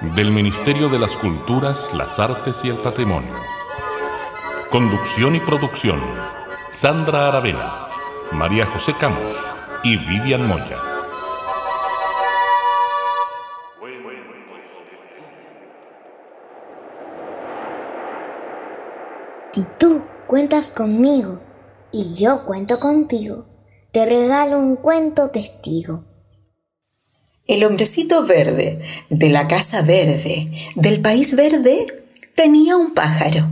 del 0.00 0.30
Ministerio 0.30 0.88
de 0.88 0.98
las 0.98 1.14
Culturas, 1.14 1.92
las 1.92 2.18
Artes 2.18 2.64
y 2.64 2.68
el 2.70 2.76
Patrimonio. 2.76 3.34
Conducción 4.70 5.36
y 5.36 5.40
producción, 5.40 6.00
Sandra 6.70 7.28
Aravena, 7.28 7.88
María 8.32 8.64
José 8.64 8.94
Camos 8.98 9.36
y 9.84 9.98
Vivian 9.98 10.46
Moya. 10.48 10.78
Si 19.52 19.66
tú 19.78 20.02
cuentas 20.26 20.70
conmigo 20.70 21.40
y 21.92 22.14
yo 22.14 22.46
cuento 22.46 22.80
contigo, 22.80 23.44
te 23.92 24.06
regalo 24.06 24.58
un 24.58 24.76
cuento 24.76 25.30
testigo. 25.30 26.09
El 27.50 27.64
hombrecito 27.64 28.24
verde 28.24 28.78
de 29.08 29.28
la 29.28 29.42
casa 29.48 29.82
verde 29.82 30.46
del 30.76 31.00
país 31.00 31.34
verde 31.34 31.84
tenía 32.36 32.76
un 32.76 32.94
pájaro. 32.94 33.44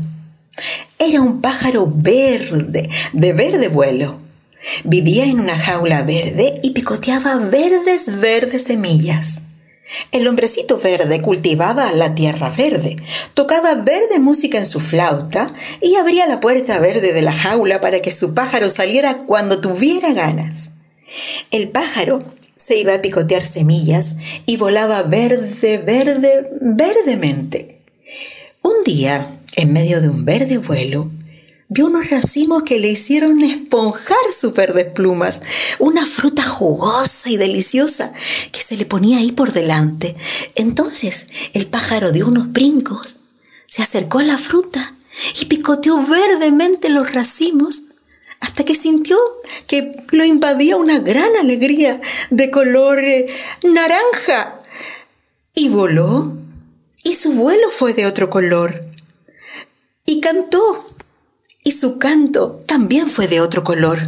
Era 1.00 1.20
un 1.20 1.40
pájaro 1.40 1.90
verde, 1.92 2.88
de 3.12 3.32
verde 3.32 3.66
vuelo. 3.66 4.20
Vivía 4.84 5.24
en 5.24 5.40
una 5.40 5.58
jaula 5.58 6.04
verde 6.04 6.60
y 6.62 6.70
picoteaba 6.70 7.38
verdes, 7.38 8.20
verdes 8.20 8.62
semillas. 8.62 9.40
El 10.12 10.28
hombrecito 10.28 10.78
verde 10.78 11.20
cultivaba 11.20 11.90
la 11.90 12.14
tierra 12.14 12.50
verde, 12.50 12.94
tocaba 13.34 13.74
verde 13.74 14.20
música 14.20 14.58
en 14.58 14.66
su 14.66 14.78
flauta 14.78 15.52
y 15.82 15.96
abría 15.96 16.28
la 16.28 16.38
puerta 16.38 16.78
verde 16.78 17.12
de 17.12 17.22
la 17.22 17.32
jaula 17.32 17.80
para 17.80 18.00
que 18.00 18.12
su 18.12 18.32
pájaro 18.32 18.70
saliera 18.70 19.24
cuando 19.26 19.60
tuviera 19.60 20.12
ganas. 20.12 20.70
El 21.50 21.70
pájaro 21.70 22.20
se 22.68 22.76
iba 22.76 22.92
a 22.92 23.00
picotear 23.00 23.46
semillas 23.46 24.16
y 24.44 24.58
volaba 24.58 25.02
verde, 25.02 25.78
verde, 25.78 26.50
verdemente. 26.60 27.80
Un 28.60 28.84
día, 28.84 29.24
en 29.56 29.72
medio 29.72 30.02
de 30.02 30.10
un 30.10 30.26
verde 30.26 30.58
vuelo, 30.58 31.10
vio 31.68 31.86
unos 31.86 32.10
racimos 32.10 32.64
que 32.64 32.78
le 32.78 32.88
hicieron 32.88 33.42
esponjar 33.42 34.18
sus 34.38 34.52
verdes 34.52 34.92
plumas, 34.92 35.40
una 35.78 36.04
fruta 36.04 36.42
jugosa 36.42 37.30
y 37.30 37.38
deliciosa 37.38 38.12
que 38.52 38.60
se 38.60 38.76
le 38.76 38.84
ponía 38.84 39.16
ahí 39.16 39.32
por 39.32 39.52
delante. 39.52 40.14
Entonces 40.54 41.26
el 41.54 41.68
pájaro 41.68 42.12
dio 42.12 42.26
unos 42.26 42.52
brincos, 42.52 43.16
se 43.66 43.80
acercó 43.80 44.18
a 44.18 44.24
la 44.24 44.36
fruta 44.36 44.94
y 45.40 45.46
picoteó 45.46 46.04
verdemente 46.06 46.90
los 46.90 47.14
racimos 47.14 47.84
hasta 48.40 48.64
que 48.64 48.74
sintió 48.74 49.18
que 49.66 50.04
lo 50.10 50.24
invadía 50.24 50.76
una 50.76 50.98
gran 50.98 51.36
alegría 51.36 52.00
de 52.30 52.50
color 52.50 52.98
eh, 52.98 53.26
naranja. 53.62 54.60
Y 55.54 55.68
voló, 55.68 56.36
y 57.02 57.14
su 57.14 57.32
vuelo 57.32 57.70
fue 57.70 57.94
de 57.94 58.06
otro 58.06 58.30
color. 58.30 58.84
Y 60.06 60.20
cantó, 60.20 60.78
y 61.64 61.72
su 61.72 61.98
canto 61.98 62.62
también 62.66 63.08
fue 63.08 63.28
de 63.28 63.40
otro 63.40 63.64
color. 63.64 64.00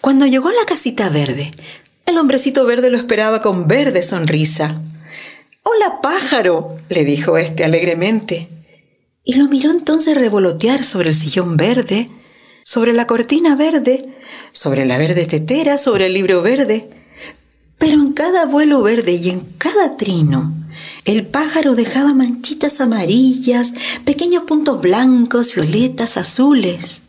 Cuando 0.00 0.26
llegó 0.26 0.48
a 0.48 0.54
la 0.54 0.64
casita 0.66 1.08
verde, 1.10 1.52
el 2.06 2.16
hombrecito 2.16 2.64
verde 2.64 2.90
lo 2.90 2.96
esperaba 2.96 3.42
con 3.42 3.68
verde 3.68 4.02
sonrisa. 4.02 4.80
Hola 5.62 6.00
pájaro, 6.00 6.78
le 6.88 7.04
dijo 7.04 7.36
éste 7.36 7.64
alegremente, 7.64 8.48
y 9.24 9.34
lo 9.34 9.46
miró 9.48 9.70
entonces 9.70 10.16
revolotear 10.16 10.84
sobre 10.84 11.10
el 11.10 11.14
sillón 11.14 11.58
verde, 11.58 12.08
sobre 12.68 12.92
la 12.92 13.06
cortina 13.06 13.56
verde, 13.56 13.98
sobre 14.52 14.84
la 14.84 14.98
verde 14.98 15.24
tetera, 15.24 15.78
sobre 15.78 16.04
el 16.04 16.12
libro 16.12 16.42
verde. 16.42 16.90
Pero 17.78 17.94
en 17.94 18.12
cada 18.12 18.44
vuelo 18.44 18.82
verde 18.82 19.12
y 19.12 19.30
en 19.30 19.40
cada 19.56 19.96
trino, 19.96 20.52
el 21.06 21.26
pájaro 21.26 21.74
dejaba 21.74 22.12
manchitas 22.12 22.82
amarillas, 22.82 23.72
pequeños 24.04 24.42
puntos 24.42 24.82
blancos, 24.82 25.54
violetas, 25.54 26.18
azules. 26.18 27.04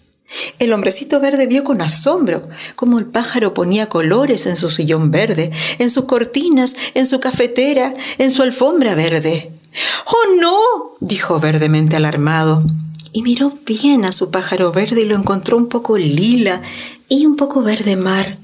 El 0.59 0.71
hombrecito 0.71 1.19
verde 1.19 1.45
vio 1.45 1.65
con 1.65 1.81
asombro 1.81 2.47
cómo 2.75 2.97
el 2.97 3.07
pájaro 3.07 3.53
ponía 3.53 3.89
colores 3.89 4.45
en 4.45 4.55
su 4.55 4.69
sillón 4.69 5.11
verde, 5.11 5.51
en 5.77 5.89
sus 5.89 6.05
cortinas, 6.05 6.77
en 6.93 7.05
su 7.05 7.19
cafetera, 7.19 7.93
en 8.17 8.31
su 8.31 8.43
alfombra 8.43 8.95
verde. 8.95 9.51
¡Oh, 10.05 10.35
no! 10.39 10.95
dijo 11.01 11.37
verdemente 11.41 11.97
alarmado 11.97 12.63
y 13.13 13.21
miró 13.21 13.51
bien 13.65 14.05
a 14.05 14.11
su 14.11 14.31
pájaro 14.31 14.71
verde 14.71 15.01
y 15.01 15.05
lo 15.05 15.15
encontró 15.15 15.57
un 15.57 15.67
poco 15.67 15.97
lila 15.97 16.61
y 17.07 17.25
un 17.25 17.35
poco 17.35 17.61
verde 17.61 17.95
mar. 17.95 18.37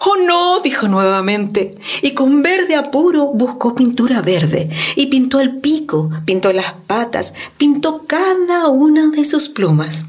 ¡Oh 0.00 0.16
no! 0.16 0.60
dijo 0.60 0.88
nuevamente, 0.88 1.76
y 2.02 2.12
con 2.12 2.42
verde 2.42 2.74
apuro 2.74 3.26
buscó 3.34 3.74
pintura 3.74 4.22
verde, 4.22 4.70
y 4.96 5.06
pintó 5.06 5.40
el 5.40 5.58
pico, 5.58 6.10
pintó 6.24 6.52
las 6.52 6.72
patas, 6.86 7.34
pintó 7.58 8.06
cada 8.06 8.68
una 8.68 9.10
de 9.10 9.24
sus 9.24 9.48
plumas. 9.50 10.04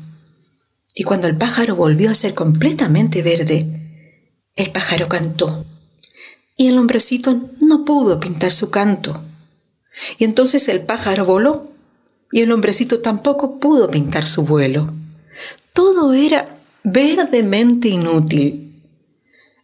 Y 0.96 1.04
cuando 1.04 1.28
el 1.28 1.38
pájaro 1.38 1.76
volvió 1.76 2.10
a 2.10 2.16
ser 2.16 2.34
completamente 2.34 3.22
verde, 3.22 3.68
el 4.56 4.72
pájaro 4.72 5.10
cantó, 5.10 5.66
y 6.56 6.68
el 6.68 6.78
hombrecito 6.78 7.38
no 7.62 7.84
pudo 7.86 8.20
pintar 8.20 8.52
su 8.52 8.70
canto. 8.70 9.22
Y 10.18 10.24
entonces 10.24 10.68
el 10.70 10.81
pájaro 10.81 11.26
voló 11.26 11.66
y 12.31 12.41
el 12.41 12.51
hombrecito 12.51 13.00
tampoco 13.00 13.59
pudo 13.59 13.90
pintar 13.90 14.28
su 14.28 14.44
vuelo. 14.44 14.94
Todo 15.73 16.13
era 16.13 16.57
verdemente 16.84 17.90
inútil. 17.90 18.73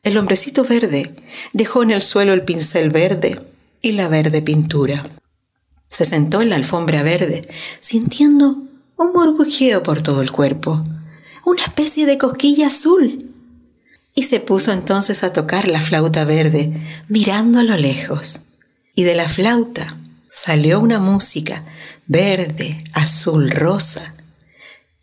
El 0.03 0.17
hombrecito 0.17 0.63
verde 0.63 1.13
dejó 1.53 1.83
en 1.83 1.91
el 1.91 2.01
suelo 2.01 2.33
el 2.33 2.43
pincel 2.43 2.89
verde 2.89 3.39
y 3.81 3.93
la 3.93 4.07
verde 4.07 4.41
pintura. 4.41 5.09
Se 5.89 6.05
sentó 6.05 6.41
en 6.41 6.49
la 6.49 6.55
alfombra 6.55 7.03
verde, 7.03 7.47
sintiendo 7.79 8.57
un 8.97 9.13
burbujeo 9.13 9.83
por 9.83 10.01
todo 10.01 10.21
el 10.21 10.31
cuerpo, 10.31 10.83
una 11.45 11.63
especie 11.63 12.05
de 12.05 12.17
cosquilla 12.17 12.67
azul. 12.67 13.17
Y 14.13 14.23
se 14.23 14.39
puso 14.39 14.71
entonces 14.71 15.23
a 15.23 15.33
tocar 15.33 15.67
la 15.67 15.81
flauta 15.81 16.23
verde, 16.23 16.73
mirando 17.09 17.59
a 17.59 17.63
lo 17.63 17.77
lejos. 17.77 18.41
Y 18.95 19.03
de 19.03 19.15
la 19.15 19.27
flauta 19.27 19.97
salió 20.27 20.79
una 20.79 20.99
música 20.99 21.63
verde, 22.07 22.83
azul, 22.93 23.49
rosa, 23.49 24.13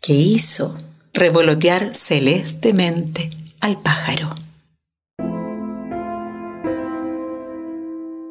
que 0.01 0.13
hizo 0.13 0.75
revolotear 1.13 1.93
celestemente 1.95 3.29
al 3.61 3.81
pájaro. 3.81 4.35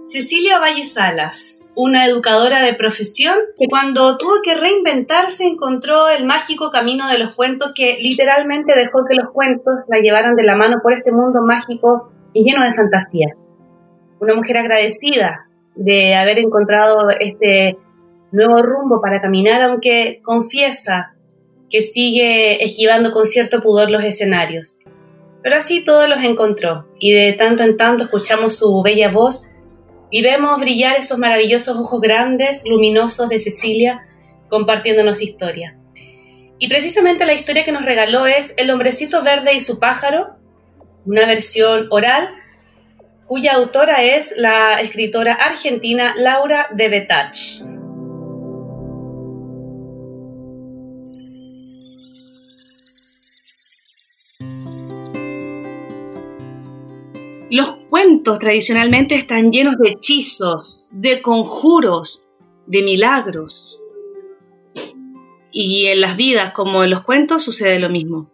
Cecilia 0.06 0.58
Valle 0.58 0.84
Salas, 0.84 1.70
una 1.74 2.04
educadora 2.04 2.60
de 2.60 2.74
profesión 2.74 3.34
que 3.58 3.66
cuando 3.66 4.18
tuvo 4.18 4.42
que 4.42 4.54
reinventarse 4.54 5.46
encontró 5.46 6.10
el 6.10 6.26
mágico 6.26 6.70
camino 6.70 7.08
de 7.08 7.18
los 7.18 7.34
cuentos 7.34 7.72
que 7.74 7.96
literalmente 7.98 8.74
dejó 8.76 9.06
que 9.08 9.16
los 9.16 9.30
cuentos 9.32 9.80
la 9.88 10.00
llevaran 10.00 10.36
de 10.36 10.42
la 10.42 10.54
mano 10.54 10.80
por 10.82 10.92
este 10.92 11.12
mundo 11.12 11.40
mágico 11.40 12.12
y 12.34 12.44
lleno 12.44 12.62
de 12.62 12.74
fantasía. 12.74 13.36
Una 14.20 14.34
mujer 14.34 14.58
agradecida 14.58 15.48
de 15.74 16.14
haber 16.14 16.38
encontrado 16.38 17.10
este 17.10 17.78
nuevo 18.30 18.62
rumbo 18.62 19.00
para 19.00 19.20
caminar, 19.20 19.62
aunque 19.62 20.20
confiesa 20.22 21.14
que 21.70 21.80
sigue 21.80 22.64
esquivando 22.64 23.12
con 23.12 23.26
cierto 23.26 23.62
pudor 23.62 23.90
los 23.90 24.04
escenarios. 24.04 24.78
Pero 25.42 25.56
así 25.56 25.82
todos 25.82 26.08
los 26.08 26.22
encontró 26.22 26.86
y 26.98 27.12
de 27.12 27.32
tanto 27.32 27.62
en 27.62 27.76
tanto 27.76 28.04
escuchamos 28.04 28.56
su 28.56 28.82
bella 28.82 29.10
voz 29.10 29.48
y 30.10 30.22
vemos 30.22 30.60
brillar 30.60 30.96
esos 30.98 31.18
maravillosos 31.18 31.76
ojos 31.76 32.00
grandes, 32.00 32.64
luminosos 32.66 33.28
de 33.28 33.38
Cecilia, 33.38 34.06
compartiéndonos 34.50 35.22
historia. 35.22 35.78
Y 36.58 36.68
precisamente 36.68 37.26
la 37.26 37.32
historia 37.32 37.64
que 37.64 37.72
nos 37.72 37.84
regaló 37.84 38.26
es 38.26 38.54
El 38.56 38.70
hombrecito 38.70 39.22
verde 39.22 39.54
y 39.54 39.60
su 39.60 39.80
pájaro, 39.80 40.36
una 41.06 41.26
versión 41.26 41.88
oral 41.90 42.28
cuya 43.32 43.54
autora 43.54 44.02
es 44.02 44.34
la 44.36 44.78
escritora 44.82 45.32
argentina 45.32 46.14
Laura 46.18 46.66
de 46.70 46.88
Betach. 46.90 47.62
Los 57.50 57.70
cuentos 57.88 58.38
tradicionalmente 58.38 59.14
están 59.14 59.50
llenos 59.50 59.78
de 59.78 59.92
hechizos, 59.92 60.90
de 60.92 61.22
conjuros, 61.22 62.26
de 62.66 62.82
milagros. 62.82 63.80
Y 65.50 65.86
en 65.86 66.02
las 66.02 66.18
vidas, 66.18 66.52
como 66.52 66.84
en 66.84 66.90
los 66.90 67.02
cuentos, 67.02 67.42
sucede 67.42 67.78
lo 67.78 67.88
mismo. 67.88 68.30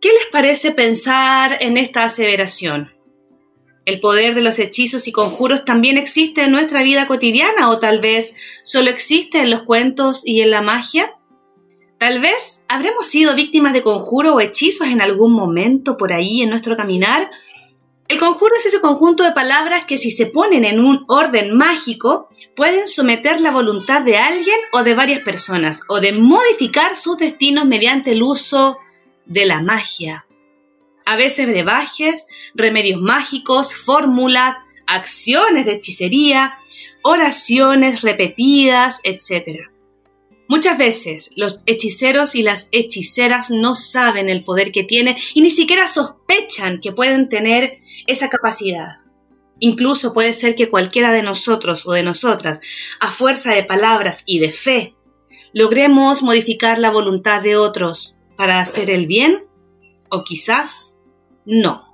¿Qué 0.00 0.08
les 0.08 0.24
parece 0.32 0.72
pensar 0.72 1.58
en 1.60 1.76
esta 1.76 2.04
aseveración? 2.04 2.97
¿El 3.88 4.00
poder 4.00 4.34
de 4.34 4.42
los 4.42 4.58
hechizos 4.58 5.08
y 5.08 5.12
conjuros 5.12 5.64
también 5.64 5.96
existe 5.96 6.44
en 6.44 6.50
nuestra 6.50 6.82
vida 6.82 7.06
cotidiana 7.06 7.70
o 7.70 7.78
tal 7.78 8.00
vez 8.00 8.34
solo 8.62 8.90
existe 8.90 9.40
en 9.40 9.48
los 9.48 9.62
cuentos 9.62 10.20
y 10.26 10.42
en 10.42 10.50
la 10.50 10.60
magia? 10.60 11.16
Tal 11.96 12.20
vez 12.20 12.60
habremos 12.68 13.06
sido 13.06 13.34
víctimas 13.34 13.72
de 13.72 13.82
conjuros 13.82 14.34
o 14.34 14.40
hechizos 14.40 14.88
en 14.88 15.00
algún 15.00 15.32
momento 15.32 15.96
por 15.96 16.12
ahí 16.12 16.42
en 16.42 16.50
nuestro 16.50 16.76
caminar. 16.76 17.30
El 18.08 18.18
conjuro 18.18 18.52
es 18.58 18.66
ese 18.66 18.82
conjunto 18.82 19.22
de 19.22 19.32
palabras 19.32 19.86
que 19.86 19.96
si 19.96 20.10
se 20.10 20.26
ponen 20.26 20.66
en 20.66 20.80
un 20.80 21.06
orden 21.08 21.56
mágico 21.56 22.28
pueden 22.54 22.88
someter 22.88 23.40
la 23.40 23.52
voluntad 23.52 24.02
de 24.02 24.18
alguien 24.18 24.58
o 24.74 24.82
de 24.82 24.92
varias 24.92 25.20
personas 25.20 25.80
o 25.88 26.00
de 26.00 26.12
modificar 26.12 26.94
sus 26.94 27.16
destinos 27.16 27.64
mediante 27.64 28.12
el 28.12 28.22
uso 28.22 28.80
de 29.24 29.46
la 29.46 29.62
magia 29.62 30.26
a 31.08 31.16
veces 31.16 31.46
brebajes, 31.46 32.26
remedios 32.54 33.00
mágicos, 33.00 33.74
fórmulas, 33.74 34.56
acciones 34.86 35.64
de 35.64 35.72
hechicería, 35.72 36.58
oraciones 37.02 38.02
repetidas, 38.02 39.00
etc. 39.04 39.68
Muchas 40.48 40.76
veces 40.76 41.30
los 41.34 41.60
hechiceros 41.64 42.34
y 42.34 42.42
las 42.42 42.68
hechiceras 42.72 43.50
no 43.50 43.74
saben 43.74 44.28
el 44.28 44.44
poder 44.44 44.70
que 44.70 44.84
tienen 44.84 45.16
y 45.32 45.40
ni 45.40 45.48
siquiera 45.48 45.88
sospechan 45.88 46.78
que 46.78 46.92
pueden 46.92 47.30
tener 47.30 47.78
esa 48.06 48.28
capacidad. 48.28 48.98
Incluso 49.60 50.12
puede 50.12 50.34
ser 50.34 50.56
que 50.56 50.68
cualquiera 50.68 51.10
de 51.12 51.22
nosotros 51.22 51.86
o 51.86 51.92
de 51.92 52.02
nosotras, 52.02 52.60
a 53.00 53.10
fuerza 53.10 53.54
de 53.54 53.64
palabras 53.64 54.24
y 54.26 54.40
de 54.40 54.52
fe, 54.52 54.94
logremos 55.54 56.22
modificar 56.22 56.78
la 56.78 56.90
voluntad 56.90 57.40
de 57.40 57.56
otros 57.56 58.18
para 58.36 58.60
hacer 58.60 58.90
el 58.90 59.06
bien 59.06 59.46
o 60.10 60.22
quizás 60.22 60.97
no. 61.48 61.88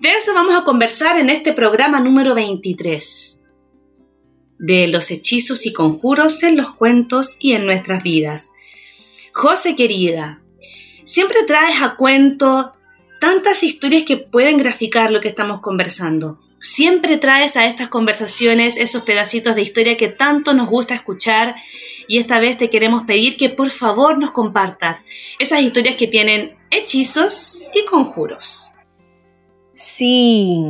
De 0.00 0.08
eso 0.08 0.32
vamos 0.32 0.54
a 0.54 0.64
conversar 0.64 1.18
en 1.18 1.28
este 1.28 1.52
programa 1.52 2.00
número 2.00 2.34
23. 2.34 3.42
De 4.58 4.88
los 4.88 5.10
hechizos 5.10 5.66
y 5.66 5.72
conjuros 5.74 6.42
en 6.42 6.56
los 6.56 6.74
cuentos 6.74 7.36
y 7.38 7.52
en 7.52 7.66
nuestras 7.66 8.02
vidas. 8.02 8.52
José 9.34 9.76
querida, 9.76 10.42
siempre 11.04 11.44
traes 11.46 11.82
a 11.82 11.96
cuento 11.96 12.74
tantas 13.20 13.62
historias 13.62 14.04
que 14.04 14.16
pueden 14.16 14.56
graficar 14.56 15.12
lo 15.12 15.20
que 15.20 15.28
estamos 15.28 15.60
conversando. 15.60 16.40
Siempre 16.60 17.18
traes 17.18 17.56
a 17.56 17.66
estas 17.66 17.88
conversaciones 17.88 18.76
esos 18.76 19.02
pedacitos 19.02 19.54
de 19.54 19.62
historia 19.62 19.96
que 19.96 20.08
tanto 20.08 20.54
nos 20.54 20.68
gusta 20.68 20.94
escuchar 20.94 21.54
y 22.08 22.18
esta 22.18 22.38
vez 22.40 22.56
te 22.56 22.70
queremos 22.70 23.04
pedir 23.04 23.36
que 23.36 23.50
por 23.50 23.70
favor 23.70 24.18
nos 24.18 24.30
compartas 24.30 25.04
esas 25.38 25.60
historias 25.60 25.96
que 25.96 26.06
tienen 26.06 26.56
hechizos 26.70 27.64
y 27.74 27.84
conjuros. 27.86 28.72
Sí, 29.74 30.64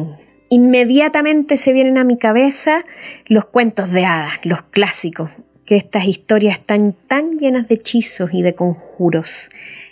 inmediatamente 0.49 1.57
se 1.57 1.73
vienen 1.73 1.99
a 1.99 2.05
mi 2.05 2.19
cabeza 2.19 2.85
los 3.27 3.45
cuentos 3.45 3.93
de 3.93 4.05
hadas, 4.05 4.45
los 4.45 4.63
clásicos, 4.63 5.31
que 5.65 5.77
estas 5.77 6.07
historias 6.07 6.59
están 6.59 6.95
tan 7.07 7.39
llenas 7.39 7.69
de 7.69 7.77
hechizos 7.77 8.35
y 8.35 8.43
de 8.43 8.55
conjuros. 8.55 9.51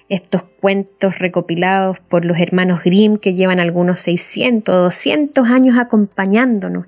Estos 0.09 0.43
cuentos 0.61 1.19
recopilados 1.19 1.99
por 1.99 2.25
los 2.25 2.39
hermanos 2.39 2.83
Grimm 2.85 3.17
que 3.17 3.35
llevan 3.35 3.61
algunos 3.61 4.01
600 4.01 4.75
o 4.75 4.79
200 4.83 5.49
años 5.49 5.79
acompañándonos, 5.79 6.87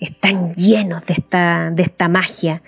están 0.00 0.52
llenos 0.54 1.06
de 1.06 1.14
esta, 1.14 1.70
de 1.70 1.82
esta 1.82 2.08
magia 2.08 2.62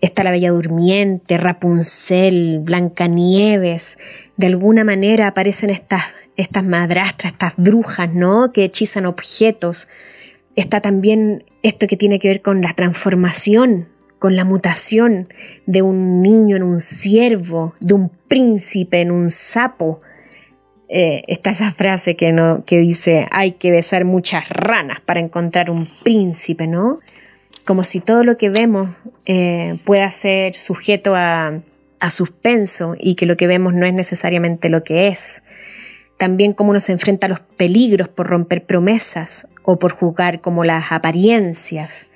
está 0.00 0.22
la 0.22 0.30
Bella 0.30 0.50
Durmiente, 0.50 1.36
Rapunzel, 1.36 2.60
Blancanieves. 2.60 3.98
De 4.36 4.46
alguna 4.46 4.84
manera 4.84 5.26
aparecen 5.26 5.70
estas, 5.70 6.04
estas 6.36 6.64
madrastras, 6.64 7.32
estas 7.32 7.54
brujas, 7.56 8.12
¿no? 8.12 8.52
Que 8.52 8.64
hechizan 8.64 9.06
objetos. 9.06 9.88
Está 10.56 10.80
también 10.80 11.44
esto 11.62 11.86
que 11.86 11.96
tiene 11.96 12.18
que 12.18 12.28
ver 12.28 12.42
con 12.42 12.62
la 12.62 12.74
transformación, 12.74 13.88
con 14.18 14.36
la 14.36 14.44
mutación 14.44 15.28
de 15.66 15.82
un 15.82 16.22
niño 16.22 16.56
en 16.56 16.62
un 16.62 16.80
ciervo, 16.80 17.74
de 17.80 17.94
un 17.94 18.10
príncipe 18.28 19.00
en 19.00 19.10
un 19.10 19.30
sapo. 19.30 20.00
Eh, 20.88 21.22
está 21.28 21.50
esa 21.50 21.70
frase 21.70 22.16
que, 22.16 22.32
no, 22.32 22.64
que 22.64 22.78
dice 22.78 23.26
hay 23.30 23.52
que 23.52 23.70
besar 23.70 24.04
muchas 24.04 24.48
ranas 24.48 25.00
para 25.00 25.20
encontrar 25.20 25.70
un 25.70 25.86
príncipe, 26.02 26.66
¿no? 26.66 26.98
como 27.68 27.84
si 27.84 28.00
todo 28.00 28.24
lo 28.24 28.38
que 28.38 28.48
vemos 28.48 28.88
eh, 29.26 29.76
pueda 29.84 30.10
ser 30.10 30.56
sujeto 30.56 31.14
a, 31.14 31.60
a 32.00 32.08
suspenso 32.08 32.96
y 32.98 33.14
que 33.14 33.26
lo 33.26 33.36
que 33.36 33.46
vemos 33.46 33.74
no 33.74 33.84
es 33.84 33.92
necesariamente 33.92 34.70
lo 34.70 34.84
que 34.84 35.08
es. 35.08 35.42
También 36.16 36.54
cómo 36.54 36.70
uno 36.70 36.80
se 36.80 36.92
enfrenta 36.92 37.26
a 37.26 37.28
los 37.28 37.40
peligros 37.40 38.08
por 38.08 38.26
romper 38.26 38.64
promesas 38.64 39.48
o 39.64 39.78
por 39.78 39.92
jugar 39.92 40.40
como 40.40 40.64
las 40.64 40.92
apariencias. 40.92 42.08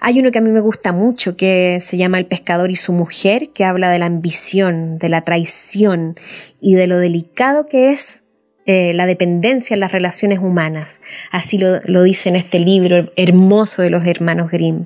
Hay 0.00 0.20
uno 0.20 0.30
que 0.30 0.38
a 0.38 0.42
mí 0.42 0.50
me 0.50 0.60
gusta 0.60 0.92
mucho 0.92 1.36
que 1.36 1.78
se 1.80 1.96
llama 1.96 2.18
El 2.18 2.26
pescador 2.26 2.70
y 2.70 2.76
su 2.76 2.92
mujer, 2.92 3.50
que 3.50 3.64
habla 3.64 3.90
de 3.90 3.98
la 3.98 4.06
ambición, 4.06 4.98
de 4.98 5.08
la 5.08 5.22
traición 5.22 6.16
y 6.60 6.74
de 6.74 6.86
lo 6.86 6.98
delicado 6.98 7.66
que 7.66 7.90
es 7.90 8.24
eh, 8.66 8.92
la 8.92 9.06
dependencia 9.06 9.74
en 9.74 9.80
las 9.80 9.92
relaciones 9.92 10.40
humanas. 10.40 11.00
Así 11.30 11.56
lo, 11.56 11.80
lo 11.84 12.02
dice 12.02 12.28
en 12.28 12.36
este 12.36 12.58
libro 12.58 13.10
hermoso 13.16 13.82
de 13.82 13.90
los 13.90 14.06
hermanos 14.06 14.50
Grimm. 14.50 14.84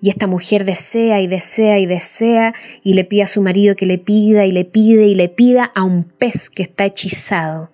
Y 0.00 0.10
esta 0.10 0.26
mujer 0.26 0.64
desea 0.64 1.20
y 1.20 1.26
desea 1.26 1.78
y 1.78 1.86
desea 1.86 2.54
y 2.84 2.92
le 2.92 3.04
pide 3.04 3.22
a 3.22 3.26
su 3.26 3.42
marido 3.42 3.74
que 3.74 3.86
le 3.86 3.98
pida 3.98 4.44
y 4.44 4.52
le 4.52 4.64
pide 4.64 5.06
y 5.06 5.14
le 5.14 5.28
pida 5.28 5.72
a 5.74 5.82
un 5.82 6.04
pez 6.04 6.50
que 6.50 6.62
está 6.62 6.84
hechizado. 6.84 7.70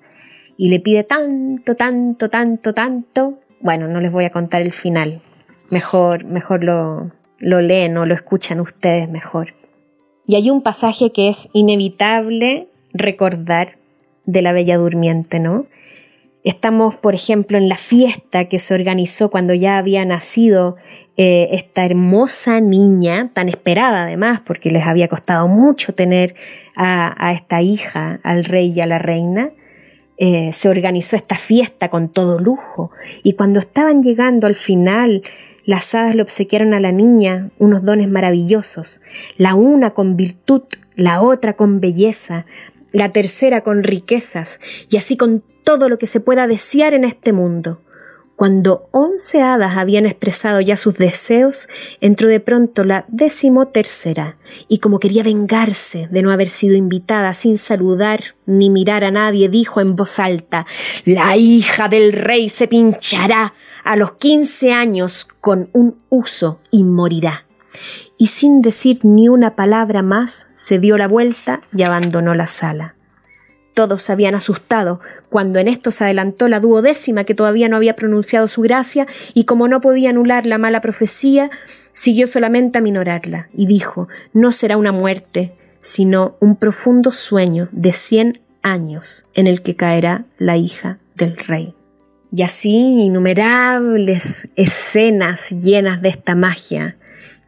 Y 0.56 0.69
le 0.69 0.80
pide 0.80 1.02
tanto, 1.02 1.75
tanto, 1.75 2.30
tanto, 2.30 2.72
tanto. 2.72 3.40
Bueno, 3.60 3.88
no 3.88 4.00
les 4.00 4.12
voy 4.12 4.25
a 4.25 4.30
contar 4.30 4.62
el 4.62 4.72
final. 4.72 5.20
Mejor, 5.70 6.25
mejor 6.25 6.62
lo, 6.64 7.11
lo 7.38 7.61
leen 7.61 7.96
o 7.96 8.06
lo 8.06 8.14
escuchan 8.14 8.61
ustedes 8.61 9.08
mejor. 9.08 9.55
Y 10.26 10.37
hay 10.37 10.50
un 10.50 10.62
pasaje 10.62 11.11
que 11.11 11.28
es 11.28 11.50
inevitable 11.52 12.68
recordar 12.92 13.76
de 14.26 14.42
la 14.42 14.52
Bella 14.52 14.78
Durmiente, 14.78 15.38
¿no? 15.38 15.66
Estamos, 16.44 16.97
por 16.97 17.14
ejemplo, 17.14 17.56
en 17.56 17.71
la 17.71 17.78
fiesta 17.78 18.47
que 18.47 18.59
se 18.59 18.75
organizó 18.75 19.30
cuando 19.30 19.54
ya 19.54 19.78
había 19.78 20.04
nacido 20.04 20.76
eh, 21.16 21.49
esta 21.52 21.87
hermosa 21.87 22.61
niña, 22.61 23.30
tan 23.33 23.49
esperada 23.49 24.02
además, 24.02 24.40
porque 24.44 24.71
les 24.71 24.87
había 24.87 25.09
costado 25.09 25.49
mucho 25.49 25.94
tener 25.94 26.35
a, 26.76 27.33
esta 27.33 27.62
hija, 27.62 28.21
al 28.23 28.44
rey 28.44 28.73
y 28.73 28.80
a 28.83 28.87
la 28.87 28.99
reina. 28.99 29.52
Eh, 30.18 30.50
se 30.52 30.68
organizó 30.68 31.16
esta 31.16 31.37
fiesta 31.37 31.88
con 31.88 32.09
todo 32.11 32.38
lujo 32.38 32.90
y 33.25 33.33
cuando 33.33 33.59
estaban 33.59 34.02
llegando 34.02 34.47
al 34.47 34.54
final, 34.54 35.23
las 35.64 35.94
hadas 35.94 36.14
le 36.14 36.23
obsequiaron 36.23 36.75
a 36.75 36.80
la 36.80 36.92
niña 36.92 37.50
unos 37.59 37.85
dones 37.85 38.09
maravillosos, 38.09 39.00
la 39.37 39.54
una 39.54 39.90
con 39.90 40.16
virtud, 40.16 40.62
la 40.94 41.23
otra 41.23 41.54
con 41.54 41.80
belleza, 41.80 42.44
la 42.92 43.12
tercera 43.12 43.62
con 43.62 43.83
riquezas, 43.83 44.61
y 44.90 44.97
así 44.97 45.16
con 45.16 45.42
todo 45.64 45.88
lo 45.88 45.99
que 45.99 46.06
se 46.06 46.21
pueda 46.21 46.47
desear 46.47 46.94
en 46.94 47.04
este 47.04 47.33
mundo. 47.33 47.80
Cuando 48.37 48.88
once 48.90 49.42
hadas 49.42 49.76
habían 49.76 50.06
expresado 50.06 50.61
ya 50.61 50.76
sus 50.76 50.99
deseos, 50.99 51.68
entró 52.00 52.28
de 52.28 52.40
pronto 52.40 52.83
la 52.83 53.04
decimotercera, 53.06 54.37
y 54.66 54.78
como 54.78 54.99
quería 54.99 55.23
vengarse 55.23 56.09
de 56.11 56.23
no 56.23 56.33
haber 56.33 56.49
sido 56.49 56.75
invitada 56.75 57.33
sin 57.33 57.56
saludar 57.59 58.21
ni 58.44 58.71
mirar 58.71 59.04
a 59.04 59.12
nadie, 59.12 59.49
dijo 59.49 59.80
en 59.80 59.94
voz 59.94 60.18
alta 60.18 60.66
La 61.04 61.37
hija 61.37 61.88
del 61.88 62.12
rey 62.12 62.49
se 62.49 62.66
pinchará 62.66 63.54
a 63.85 63.97
los 63.97 64.12
quince 64.12 64.73
años 64.73 65.26
con 65.41 65.69
un 65.73 65.99
uso 66.09 66.59
y 66.71 66.83
morirá 66.83 67.45
y 68.17 68.29
sin 68.29 68.62
decir 68.62 69.00
ni 69.03 69.29
una 69.29 69.57
palabra 69.57 70.03
más 70.03 70.49
se 70.55 70.79
dio 70.79 70.97
la 70.97 71.09
vuelta 71.09 71.61
y 71.76 71.83
abandonó 71.83 72.35
la 72.35 72.47
sala. 72.47 72.95
Todos 73.75 74.05
se 74.05 74.12
habían 74.12 74.37
asustado 74.37 75.00
cuando 75.31 75.59
en 75.59 75.67
esto 75.67 75.91
se 75.91 76.05
adelantó 76.05 76.47
la 76.47 76.61
duodécima 76.61 77.25
que 77.25 77.35
todavía 77.35 77.69
no 77.69 77.76
había 77.76 77.97
pronunciado 77.97 78.47
su 78.47 78.62
gracia 78.62 79.07
y 79.35 79.45
como 79.45 79.67
no 79.67 79.81
podía 79.81 80.11
anular 80.11 80.47
la 80.47 80.59
mala 80.59 80.81
profecía, 80.81 81.50
siguió 81.93 82.29
solamente 82.29 82.79
a 82.79 82.83
minorarla 82.83 83.49
y 83.53 83.67
dijo 83.67 84.09
no 84.33 84.53
será 84.53 84.76
una 84.76 84.93
muerte, 84.93 85.55
sino 85.81 86.37
un 86.38 86.57
profundo 86.57 87.11
sueño 87.11 87.69
de 87.73 87.93
cien 87.93 88.41
años 88.62 89.26
en 89.35 89.49
el 89.49 89.61
que 89.61 89.75
caerá 89.75 90.25
la 90.38 90.57
hija 90.57 90.99
del 91.17 91.37
rey. 91.37 91.75
Y 92.35 92.43
así 92.43 93.05
innumerables 93.05 94.49
escenas 94.57 95.50
llenas 95.50 96.03
de 96.03 96.09
esta 96.09 96.35
magia, 96.35 96.97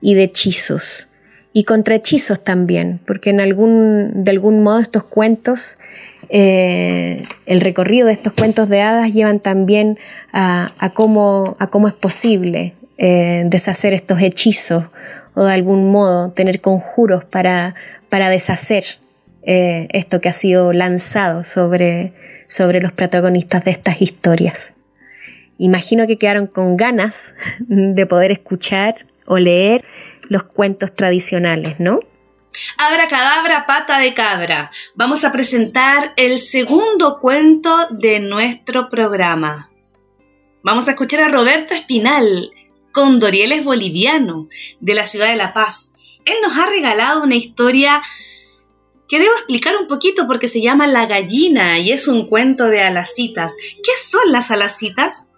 y 0.00 0.14
de 0.14 0.23
hechizos 0.23 1.09
y 1.52 1.64
contra 1.64 1.95
hechizos 1.97 2.45
también, 2.45 3.00
porque 3.07 3.31
en 3.31 3.40
algún, 3.40 4.25
de 4.25 4.31
algún 4.31 4.62
modo 4.62 4.78
estos 4.78 5.05
cuentos, 5.05 5.78
eh, 6.28 7.25
el 7.47 7.61
recorrido 7.61 8.07
de 8.07 8.12
estos 8.12 8.35
cuentos 8.35 8.69
de 8.69 8.83
hadas 8.83 9.12
llevan 9.12 9.40
también 9.40 9.99
a, 10.33 10.71
cómo, 10.95 11.57
a 11.59 11.69
cómo, 11.69 11.88
es 11.88 11.95
posible 11.95 12.75
eh, 12.99 13.45
deshacer 13.47 13.95
estos 13.95 14.21
hechizos 14.21 14.85
o 15.35 15.45
de 15.45 15.55
algún 15.55 15.90
modo 15.90 16.31
tener 16.31 16.61
conjuros 16.61 17.25
para, 17.25 17.75
para 18.11 18.28
deshacer 18.28 18.85
eh, 19.43 19.88
esto 19.90 20.21
que 20.21 20.28
ha 20.28 20.35
sido 20.35 20.75
lanzado 20.75 21.43
sobre, 21.43 22.12
sobre 22.49 22.83
los 22.83 22.93
protagonistas 22.93 23.64
de 23.64 23.71
estas 23.71 24.02
historias. 24.02 24.75
Imagino 25.58 26.06
que 26.06 26.18
quedaron 26.18 26.46
con 26.46 26.76
ganas 26.76 27.34
de 27.68 28.06
poder 28.06 28.30
escuchar 28.30 29.06
o 29.26 29.38
leer 29.38 29.84
los 30.28 30.44
cuentos 30.44 30.94
tradicionales, 30.94 31.80
¿no? 31.80 32.00
Abra 32.78 33.08
cadabra, 33.08 33.66
pata 33.66 33.98
de 33.98 34.14
cabra. 34.14 34.70
Vamos 34.94 35.25
a 35.25 35.32
presentar 35.32 36.14
el 36.16 36.40
segundo 36.40 37.20
cuento 37.20 37.88
de 37.90 38.20
nuestro 38.20 38.88
programa. 38.88 39.70
Vamos 40.62 40.88
a 40.88 40.92
escuchar 40.92 41.22
a 41.22 41.28
Roberto 41.28 41.75
Espinal, 41.75 42.50
Condorieles 42.92 43.62
boliviano, 43.62 44.48
de 44.80 44.94
la 44.94 45.04
ciudad 45.04 45.28
de 45.28 45.36
La 45.36 45.52
Paz. 45.52 45.94
Él 46.25 46.34
nos 46.42 46.56
ha 46.56 46.66
regalado 46.66 47.22
una 47.22 47.34
historia 47.34 48.02
que 49.06 49.20
debo 49.20 49.34
explicar 49.34 49.76
un 49.76 49.86
poquito 49.86 50.26
porque 50.26 50.48
se 50.48 50.62
llama 50.62 50.86
La 50.86 51.06
gallina 51.06 51.78
y 51.78 51.92
es 51.92 52.08
un 52.08 52.26
cuento 52.26 52.66
de 52.68 52.82
alacitas. 52.82 53.54
¿Qué 53.84 53.92
son 54.00 54.32
las 54.32 54.50
alacitas? 54.50 55.28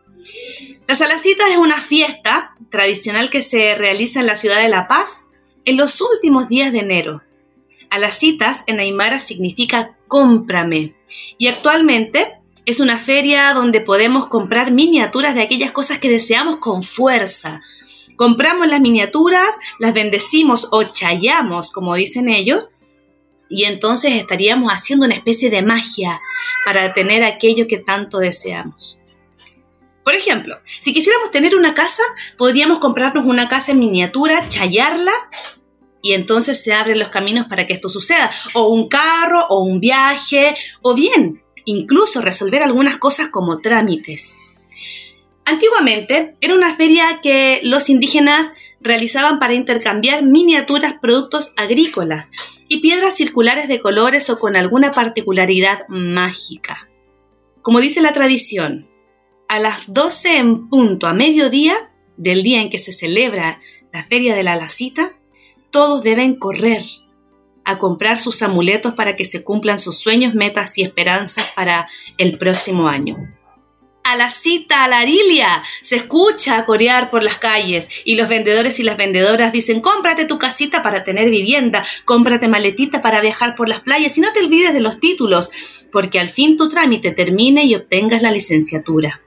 Las 0.87 1.03
alacitas 1.03 1.51
es 1.51 1.57
una 1.57 1.81
fiesta 1.81 2.57
tradicional 2.71 3.31
que 3.31 3.43
se 3.43 3.75
realiza 3.75 4.21
en 4.21 4.27
la 4.27 4.35
ciudad 4.35 4.61
de 4.61 4.69
La 4.69 4.87
Paz 4.89 5.29
en 5.65 5.77
los 5.77 6.01
últimos 6.01 6.49
días 6.49 6.73
de 6.73 6.79
enero. 6.79 7.23
Alacitas 7.91 8.65
en 8.67 8.81
Aymara 8.81 9.21
significa 9.21 9.97
cómprame 10.09 10.95
y 11.37 11.49
actualmente 11.49 12.39
es 12.65 12.81
una 12.81 12.99
feria 12.99 13.53
donde 13.55 13.81
podemos 13.81 14.27
comprar 14.27 14.73
miniaturas 14.73 15.35
de 15.35 15.43
aquellas 15.43 15.71
cosas 15.73 15.99
que 15.99 16.11
deseamos 16.11 16.59
con 16.59 16.83
fuerza. 16.83 17.61
Compramos 18.17 18.67
las 18.67 18.81
miniaturas, 18.81 19.59
las 19.79 19.95
bendecimos 19.95 20.69
o 20.71 20.85
chayamos, 20.85 21.71
como 21.71 21.95
dicen 21.95 22.29
ellos, 22.29 22.73
y 23.49 23.65
entonces 23.65 24.13
estaríamos 24.15 24.71
haciendo 24.71 25.07
una 25.07 25.15
especie 25.15 25.49
de 25.49 25.63
magia 25.63 26.21
para 26.67 26.93
tener 26.93 27.25
aquello 27.25 27.67
que 27.67 27.79
tanto 27.79 28.19
deseamos. 28.19 29.01
Por 30.09 30.15
ejemplo, 30.15 30.59
si 30.65 30.95
quisiéramos 30.95 31.31
tener 31.33 31.55
una 31.55 31.75
casa, 31.75 32.03
podríamos 32.39 32.79
comprarnos 32.79 33.27
una 33.27 33.47
casa 33.47 33.73
en 33.73 33.79
miniatura, 33.79 34.49
chayarla 34.49 35.13
y 36.01 36.15
entonces 36.15 36.63
se 36.63 36.73
abren 36.73 36.99
los 36.99 37.11
caminos 37.11 37.47
para 37.47 37.67
que 37.67 37.75
esto 37.75 37.91
suceda. 37.91 38.31
O 38.55 38.69
un 38.69 38.89
carro, 38.89 39.45
o 39.51 39.65
un 39.65 39.81
viaje, 39.81 40.57
o 40.81 40.95
bien 40.95 41.43
incluso 41.67 42.23
resolver 42.23 42.63
algunas 42.63 42.97
cosas 42.97 43.29
como 43.29 43.59
trámites. 43.59 44.39
Antiguamente 45.45 46.37
era 46.41 46.55
una 46.55 46.75
feria 46.75 47.21
que 47.23 47.61
los 47.65 47.91
indígenas 47.91 48.55
realizaban 48.81 49.39
para 49.39 49.53
intercambiar 49.53 50.23
miniaturas 50.23 50.95
productos 51.03 51.53
agrícolas 51.59 52.31
y 52.67 52.81
piedras 52.81 53.15
circulares 53.15 53.69
de 53.69 53.81
colores 53.81 54.31
o 54.31 54.39
con 54.39 54.57
alguna 54.57 54.91
particularidad 54.91 55.87
mágica. 55.89 56.89
Como 57.61 57.81
dice 57.81 58.01
la 58.01 58.15
tradición, 58.15 58.88
a 59.49 59.59
las 59.59 59.93
12 59.93 60.37
en 60.37 60.69
punto 60.69 61.07
a 61.07 61.15
mediodía 61.15 61.91
del 62.17 62.43
día 62.43 62.61
en 62.61 62.71
que 62.71 62.79
se 62.79 62.93
celebra 62.93 63.61
la 63.93 64.05
feria 64.05 64.35
de 64.35 64.43
la 64.43 64.57
lacita, 64.57 65.13
todos 65.71 66.03
deben 66.03 66.35
correr 66.37 66.85
a 67.65 67.79
comprar 67.79 68.19
sus 68.21 68.43
amuletos 68.43 68.95
para 68.95 69.17
que 69.17 69.25
se 69.25 69.45
cumplan 69.45 69.79
sus 69.79 69.99
sueños, 69.99 70.35
metas 70.35 70.79
y 70.79 70.83
esperanzas 70.83 71.47
para 71.55 71.89
el 72.17 72.39
próximo 72.39 72.89
año. 72.89 73.17
A 74.05 74.17
la 74.17 74.31
cita, 74.31 74.85
a 74.85 74.89
la 74.89 75.01
arilia, 75.01 75.63
se 75.83 75.97
escucha 75.97 76.65
corear 76.65 77.11
por 77.11 77.23
las 77.23 77.37
calles 77.37 77.91
y 78.07 78.15
los 78.15 78.27
vendedores 78.27 78.81
y 78.81 78.83
las 78.83 78.97
vendedoras 78.97 79.53
dicen, 79.53 79.83
cómprate 79.83 80.25
tu 80.25 80.39
casita 80.39 80.83
para 80.83 81.05
tener 81.05 81.29
vivienda, 81.29 81.85
cómprate 82.07 82.49
maletita 82.49 83.03
para 83.03 83.21
viajar 83.21 83.55
por 83.55 83.69
las 83.69 83.81
playas 83.81 84.17
y 84.17 84.23
no 84.23 84.33
te 84.33 84.41
olvides 84.41 84.73
de 84.73 84.81
los 84.81 84.99
títulos, 84.99 85.51
porque 85.93 86.21
al 86.21 86.31
fin 86.31 86.57
tu 86.57 86.71
trámite 86.71 87.11
termine 87.11 87.65
y 87.65 87.75
obtengas 87.75 88.23
la 88.23 88.31
licenciatura. 88.31 89.21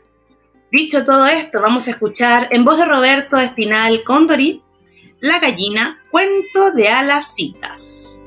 Dicho 0.71 1.03
todo 1.03 1.27
esto, 1.27 1.61
vamos 1.61 1.85
a 1.87 1.91
escuchar 1.91 2.47
en 2.51 2.63
voz 2.63 2.77
de 2.77 2.85
Roberto 2.85 3.35
Espinal 3.35 4.05
Condori, 4.05 4.63
La 5.19 5.37
gallina, 5.39 5.99
cuento 6.09 6.71
de 6.73 6.87
alas 6.87 7.35
citas. 7.35 8.21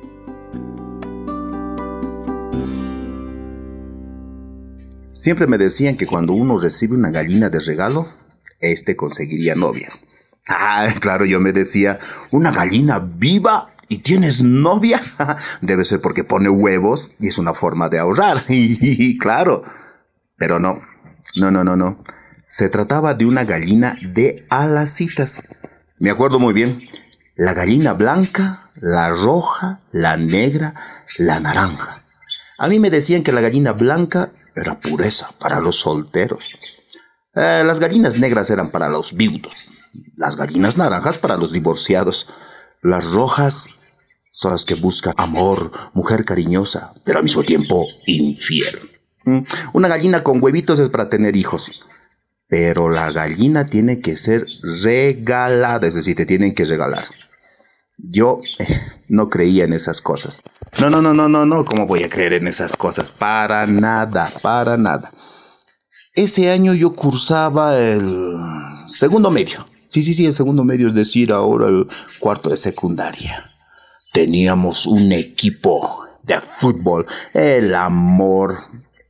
Siempre 5.08 5.46
me 5.46 5.56
decían 5.56 5.96
que 5.96 6.06
cuando 6.06 6.34
uno 6.34 6.58
recibe 6.58 6.94
una 6.94 7.10
gallina 7.10 7.48
de 7.48 7.60
regalo, 7.60 8.10
este 8.60 8.94
conseguiría 8.94 9.54
novia. 9.54 9.88
Ah, 10.46 10.88
claro, 11.00 11.24
yo 11.24 11.40
me 11.40 11.52
decía, 11.52 11.98
¿una 12.30 12.52
gallina 12.52 12.98
viva 12.98 13.70
y 13.88 13.98
tienes 13.98 14.42
novia? 14.42 15.00
Debe 15.62 15.86
ser 15.86 16.02
porque 16.02 16.24
pone 16.24 16.50
huevos 16.50 17.12
y 17.18 17.28
es 17.28 17.38
una 17.38 17.54
forma 17.54 17.88
de 17.88 18.00
ahorrar. 18.00 18.42
Y 18.50 19.16
claro, 19.16 19.62
pero 20.36 20.58
no, 20.58 20.82
no, 21.36 21.50
no, 21.50 21.64
no, 21.64 21.74
no. 21.74 22.04
Se 22.46 22.68
trataba 22.68 23.14
de 23.14 23.26
una 23.26 23.44
gallina 23.44 23.98
de 24.02 24.46
alacitas. 24.48 25.42
Me 25.98 26.10
acuerdo 26.10 26.38
muy 26.38 26.52
bien. 26.52 26.88
La 27.36 27.54
gallina 27.54 27.92
blanca, 27.94 28.70
la 28.76 29.08
roja, 29.08 29.80
la 29.92 30.16
negra, 30.16 30.74
la 31.18 31.40
naranja. 31.40 32.04
A 32.58 32.68
mí 32.68 32.78
me 32.78 32.90
decían 32.90 33.22
que 33.22 33.32
la 33.32 33.40
gallina 33.40 33.72
blanca 33.72 34.30
era 34.54 34.78
pureza 34.80 35.30
para 35.40 35.60
los 35.60 35.76
solteros. 35.76 36.52
Eh, 37.34 37.64
las 37.66 37.80
gallinas 37.80 38.18
negras 38.18 38.50
eran 38.50 38.70
para 38.70 38.88
los 38.88 39.16
viudos, 39.16 39.68
las 40.16 40.36
gallinas 40.36 40.78
naranjas 40.78 41.18
para 41.18 41.36
los 41.36 41.50
divorciados, 41.50 42.28
las 42.80 43.12
rojas 43.12 43.70
son 44.30 44.52
las 44.52 44.64
que 44.64 44.76
buscan 44.76 45.14
amor, 45.16 45.72
mujer 45.94 46.24
cariñosa, 46.24 46.92
pero 47.04 47.18
al 47.18 47.24
mismo 47.24 47.42
tiempo 47.42 47.86
infiel. 48.06 48.78
Mm, 49.24 49.40
una 49.72 49.88
gallina 49.88 50.22
con 50.22 50.40
huevitos 50.40 50.78
es 50.78 50.90
para 50.90 51.08
tener 51.08 51.34
hijos, 51.34 51.72
pero 52.56 52.88
la 52.88 53.10
gallina 53.10 53.66
tiene 53.66 54.00
que 54.00 54.16
ser 54.16 54.46
regalada, 54.84 55.88
es 55.88 55.94
decir, 55.94 56.14
te 56.14 56.24
tienen 56.24 56.54
que 56.54 56.64
regalar. 56.64 57.04
Yo 57.98 58.38
no 59.08 59.28
creía 59.28 59.64
en 59.64 59.72
esas 59.72 60.00
cosas. 60.00 60.40
No, 60.80 60.88
no, 60.88 61.02
no, 61.02 61.12
no, 61.12 61.28
no, 61.28 61.46
no, 61.46 61.64
¿cómo 61.64 61.88
voy 61.88 62.04
a 62.04 62.08
creer 62.08 62.34
en 62.34 62.46
esas 62.46 62.76
cosas? 62.76 63.10
Para 63.10 63.66
nada, 63.66 64.32
para 64.40 64.76
nada. 64.76 65.10
Ese 66.14 66.48
año 66.48 66.74
yo 66.74 66.94
cursaba 66.94 67.76
el 67.76 68.36
segundo 68.86 69.32
medio. 69.32 69.66
Sí, 69.88 70.02
sí, 70.02 70.14
sí, 70.14 70.24
el 70.24 70.32
segundo 70.32 70.62
medio, 70.62 70.86
es 70.86 70.94
decir, 70.94 71.32
ahora 71.32 71.66
el 71.66 71.88
cuarto 72.20 72.50
de 72.50 72.56
secundaria. 72.56 73.50
Teníamos 74.12 74.86
un 74.86 75.10
equipo 75.10 76.06
de 76.22 76.40
fútbol. 76.40 77.04
El 77.32 77.74
amor, 77.74 78.54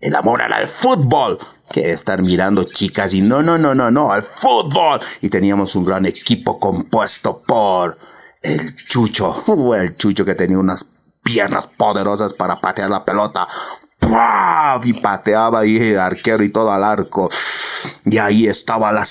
el 0.01 0.15
amor 0.15 0.41
el 0.41 0.67
fútbol. 0.67 1.37
Que 1.71 1.93
estar 1.93 2.23
mirando 2.23 2.65
chicas 2.65 3.15
y 3.15 3.23
no, 3.23 3.43
no, 3.43 3.59
no, 3.59 3.75
no, 3.75 3.91
no, 3.91 4.15
el 4.15 4.23
fútbol. 4.23 5.01
Y 5.21 5.29
teníamos 5.29 5.75
un 5.77 5.85
gran 5.85 6.07
equipo 6.07 6.61
compuesto 6.61 7.43
por 7.47 7.99
el 8.43 8.77
Chucho, 8.77 9.45
el 9.77 9.97
Chucho 9.97 10.25
que 10.25 10.35
tenía 10.35 10.59
unas 10.59 10.87
piernas 11.23 11.67
poderosas 11.67 12.35
para 12.35 12.61
patear 12.61 12.91
la 12.91 13.05
pelota. 13.05 13.49
Y 14.85 14.93
pateaba 14.93 15.61
ahí 15.61 15.77
el 15.79 15.99
arquero 15.99 16.45
y 16.45 16.51
todo 16.51 16.71
al 16.71 16.85
arco. 16.85 17.29
Y 18.05 18.19
ahí 18.19 18.47
estaba 18.47 18.93
la 18.93 19.05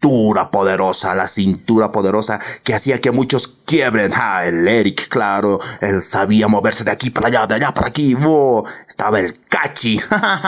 cintura 0.00 0.50
poderosa, 0.50 1.14
la 1.14 1.28
cintura 1.28 1.92
poderosa 1.92 2.40
que 2.64 2.74
hacía 2.74 3.00
que 3.00 3.10
muchos 3.10 3.48
quiebren. 3.66 4.12
Ah, 4.14 4.46
el 4.46 4.66
Eric, 4.66 5.08
claro, 5.08 5.60
él 5.82 6.00
sabía 6.00 6.48
moverse 6.48 6.84
de 6.84 6.90
aquí 6.90 7.10
para 7.10 7.28
allá, 7.28 7.46
de 7.46 7.56
allá 7.56 7.74
para 7.74 7.88
aquí. 7.88 8.16
estaba 8.88 9.20
el 9.20 9.38
Cachi, 9.48 10.00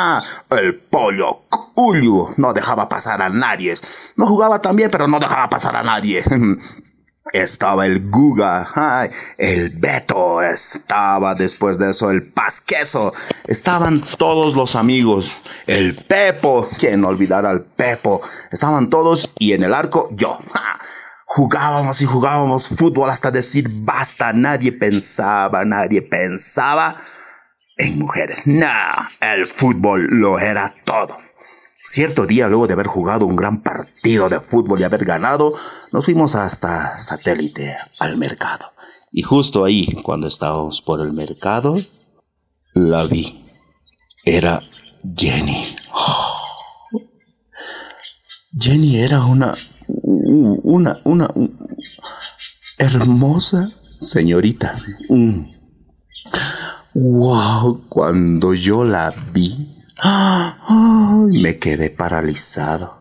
el 0.51 0.75
pollo, 0.77 1.43
Ulyu, 1.75 2.35
no 2.39 2.55
dejaba 2.55 2.89
pasar 2.89 3.21
a 3.21 3.29
nadie. 3.29 3.75
No 4.17 4.27
jugaba 4.27 4.63
tan 4.63 4.75
bien, 4.75 4.91
pero 4.91 5.07
no 5.07 5.21
dejaba 5.21 5.51
pasar 5.51 5.77
a 5.77 5.83
nadie. 5.83 6.25
Estaba 7.33 7.87
el 7.87 8.11
Guga, 8.11 9.09
el 9.39 9.71
Beto, 9.71 10.43
estaba 10.43 11.35
después 11.35 11.79
de 11.79 11.91
eso 11.91 12.11
el 12.11 12.25
Pasqueso, 12.25 13.15
estaban 13.47 14.01
todos 14.19 14.55
los 14.57 14.75
amigos, 14.75 15.37
el 15.67 15.95
Pepo, 15.95 16.69
quien 16.79 17.05
olvidara 17.05 17.51
al 17.51 17.63
Pepo, 17.63 18.21
estaban 18.51 18.89
todos 18.89 19.31
y 19.39 19.53
en 19.53 19.63
el 19.63 19.73
arco 19.73 20.11
yo. 20.13 20.39
Jugábamos 21.25 22.03
y 22.03 22.07
jugábamos 22.07 22.69
fútbol 22.69 23.09
hasta 23.09 23.31
decir 23.31 23.67
basta, 23.71 24.33
nadie 24.33 24.73
pensaba, 24.73 25.65
nadie 25.65 26.03
pensaba 26.03 26.97
en 27.77 27.99
mujeres. 27.99 28.43
No, 28.47 28.67
el 29.21 29.47
fútbol 29.47 30.07
lo 30.11 30.39
era 30.41 30.75
todo. 30.85 31.22
Cierto 31.85 32.27
día, 32.27 32.47
luego 32.47 32.69
de 32.69 32.75
haber 32.75 32.87
jugado 32.87 33.27
un 33.27 33.35
gran 33.35 33.63
partido 33.63 34.29
de 34.29 34.41
fútbol 34.41 34.81
y 34.81 34.85
haber 34.85 35.05
ganado, 35.05 35.55
nos 35.91 36.05
fuimos 36.05 36.37
hasta 36.37 36.97
satélite, 36.97 37.77
al 37.99 38.17
mercado. 38.17 38.67
Y 39.11 39.23
justo 39.23 39.65
ahí, 39.65 40.01
cuando 40.03 40.29
estábamos 40.29 40.81
por 40.81 41.01
el 41.01 41.13
mercado, 41.13 41.75
la 42.73 43.05
vi. 43.05 43.45
Era 44.25 44.63
Jenny. 45.17 45.65
Jenny 48.59 48.99
era 48.99 49.25
una... 49.25 49.55
Una... 49.89 51.01
Una... 51.05 51.29
hermosa 52.79 53.71
señorita. 53.99 54.79
¡Wow! 56.95 57.75
Mm. 57.75 57.89
Cuando 57.89 58.55
yo 58.55 58.85
la 58.85 59.13
vi, 59.33 59.72
me 61.31 61.59
quedé 61.59 61.91
paralizado. 61.91 63.01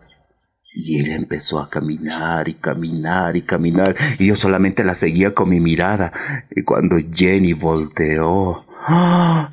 Y 0.73 1.01
ella 1.01 1.15
empezó 1.15 1.59
a 1.59 1.69
caminar 1.69 2.47
y 2.47 2.53
caminar 2.53 3.35
y 3.35 3.41
caminar. 3.41 3.95
Y 4.19 4.27
yo 4.27 4.35
solamente 4.35 4.83
la 4.83 4.95
seguía 4.95 5.33
con 5.33 5.49
mi 5.49 5.59
mirada. 5.59 6.13
Y 6.55 6.63
cuando 6.63 6.97
Jenny 7.13 7.53
volteó, 7.53 8.65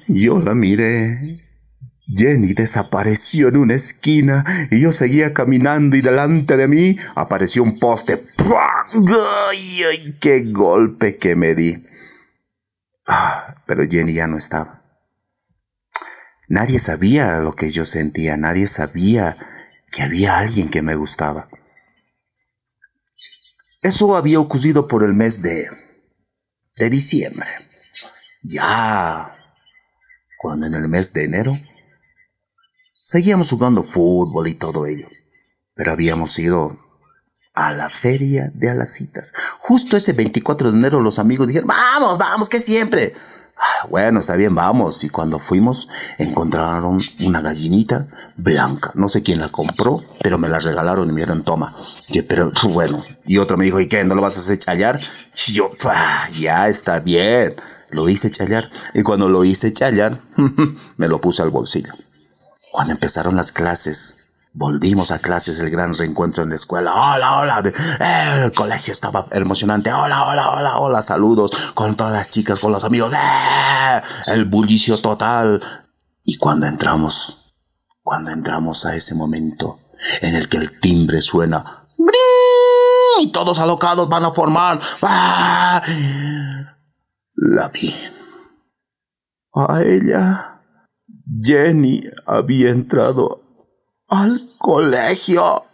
yo 0.06 0.38
la 0.38 0.54
miré. 0.54 1.44
Jenny 2.06 2.54
desapareció 2.54 3.48
en 3.48 3.58
una 3.58 3.74
esquina 3.74 4.44
y 4.70 4.80
yo 4.80 4.92
seguía 4.92 5.34
caminando 5.34 5.96
y 5.96 6.00
delante 6.00 6.56
de 6.56 6.68
mí 6.68 6.96
apareció 7.14 7.62
un 7.62 7.78
poste. 7.78 8.24
¡Ay, 8.38 9.82
ay 9.90 10.16
qué 10.18 10.40
golpe 10.50 11.18
que 11.18 11.36
me 11.36 11.54
di! 11.54 11.84
Ah, 13.06 13.56
pero 13.66 13.84
Jenny 13.86 14.14
ya 14.14 14.26
no 14.26 14.38
estaba. 14.38 14.77
Nadie 16.48 16.78
sabía 16.78 17.40
lo 17.40 17.52
que 17.52 17.70
yo 17.70 17.84
sentía, 17.84 18.36
nadie 18.36 18.66
sabía 18.66 19.36
que 19.92 20.02
había 20.02 20.38
alguien 20.38 20.70
que 20.70 20.82
me 20.82 20.94
gustaba. 20.94 21.48
Eso 23.82 24.16
había 24.16 24.40
ocurrido 24.40 24.88
por 24.88 25.02
el 25.04 25.12
mes 25.12 25.42
de, 25.42 25.68
de 26.76 26.90
diciembre. 26.90 27.48
Ya, 28.42 29.36
cuando 30.38 30.66
en 30.66 30.74
el 30.74 30.88
mes 30.88 31.12
de 31.12 31.24
enero 31.24 31.56
seguíamos 33.02 33.50
jugando 33.50 33.82
fútbol 33.82 34.48
y 34.48 34.54
todo 34.54 34.86
ello, 34.86 35.08
pero 35.74 35.92
habíamos 35.92 36.38
ido 36.38 36.78
a 37.54 37.72
la 37.72 37.90
feria 37.90 38.50
de 38.54 38.70
Alacitas. 38.70 39.34
Justo 39.58 39.96
ese 39.96 40.12
24 40.12 40.70
de 40.70 40.78
enero 40.78 41.00
los 41.00 41.18
amigos 41.18 41.48
dijeron, 41.48 41.68
vamos, 41.68 42.16
vamos, 42.16 42.48
que 42.48 42.60
siempre. 42.60 43.14
Bueno, 43.90 44.20
está 44.20 44.36
bien, 44.36 44.54
vamos. 44.54 45.02
Y 45.04 45.08
cuando 45.08 45.38
fuimos, 45.38 45.88
encontraron 46.18 47.00
una 47.20 47.40
gallinita 47.40 48.06
blanca. 48.36 48.92
No 48.94 49.08
sé 49.08 49.22
quién 49.22 49.40
la 49.40 49.48
compró, 49.48 50.04
pero 50.22 50.38
me 50.38 50.48
la 50.48 50.58
regalaron 50.58 51.08
y 51.08 51.12
me 51.12 51.20
dijeron, 51.20 51.42
toma. 51.44 51.74
Y, 52.08 52.22
pero 52.22 52.52
bueno, 52.64 53.02
y 53.26 53.38
otro 53.38 53.56
me 53.56 53.64
dijo, 53.64 53.80
¿y 53.80 53.88
qué? 53.88 54.04
¿No 54.04 54.14
lo 54.14 54.22
vas 54.22 54.36
a 54.36 54.40
hacer 54.40 54.58
challar? 54.58 55.00
Y 55.46 55.52
yo, 55.52 55.70
ya 56.34 56.68
está 56.68 57.00
bien. 57.00 57.54
Lo 57.90 58.08
hice 58.08 58.30
challar. 58.30 58.70
Y 58.94 59.02
cuando 59.02 59.28
lo 59.28 59.44
hice 59.44 59.72
challar, 59.72 60.20
me 60.96 61.08
lo 61.08 61.20
puse 61.20 61.42
al 61.42 61.50
bolsillo. 61.50 61.92
Cuando 62.70 62.92
empezaron 62.92 63.34
las 63.34 63.50
clases, 63.50 64.17
Volvimos 64.52 65.10
a 65.10 65.18
clases, 65.18 65.60
el 65.60 65.70
gran 65.70 65.94
reencuentro 65.94 66.42
en 66.42 66.48
la 66.50 66.56
escuela. 66.56 66.92
Hola, 66.94 67.38
hola. 67.38 67.62
El 68.44 68.52
colegio 68.52 68.92
estaba 68.92 69.24
emocionante. 69.32 69.92
Hola, 69.92 70.24
hola, 70.24 70.50
hola, 70.50 70.78
hola. 70.78 71.02
Saludos 71.02 71.50
con 71.74 71.96
todas 71.96 72.12
las 72.12 72.28
chicas, 72.28 72.58
con 72.58 72.72
los 72.72 72.84
amigos. 72.84 73.12
Eh, 73.12 74.00
el 74.28 74.46
bullicio 74.46 74.98
total. 74.98 75.62
Y 76.24 76.36
cuando 76.36 76.66
entramos, 76.66 77.54
cuando 78.02 78.30
entramos 78.30 78.84
a 78.86 78.94
ese 78.96 79.14
momento 79.14 79.78
en 80.22 80.34
el 80.34 80.48
que 80.48 80.56
el 80.58 80.80
timbre 80.80 81.20
suena 81.20 81.86
y 83.20 83.32
todos 83.32 83.58
alocados 83.58 84.08
van 84.08 84.24
a 84.24 84.32
formar. 84.32 84.80
¡ah! 85.02 85.82
La 87.34 87.68
vi. 87.68 87.94
A 89.54 89.82
ella, 89.82 90.62
Jenny 91.42 92.02
había 92.26 92.70
entrado 92.70 93.47
al 94.09 94.51
colegio. 94.59 95.64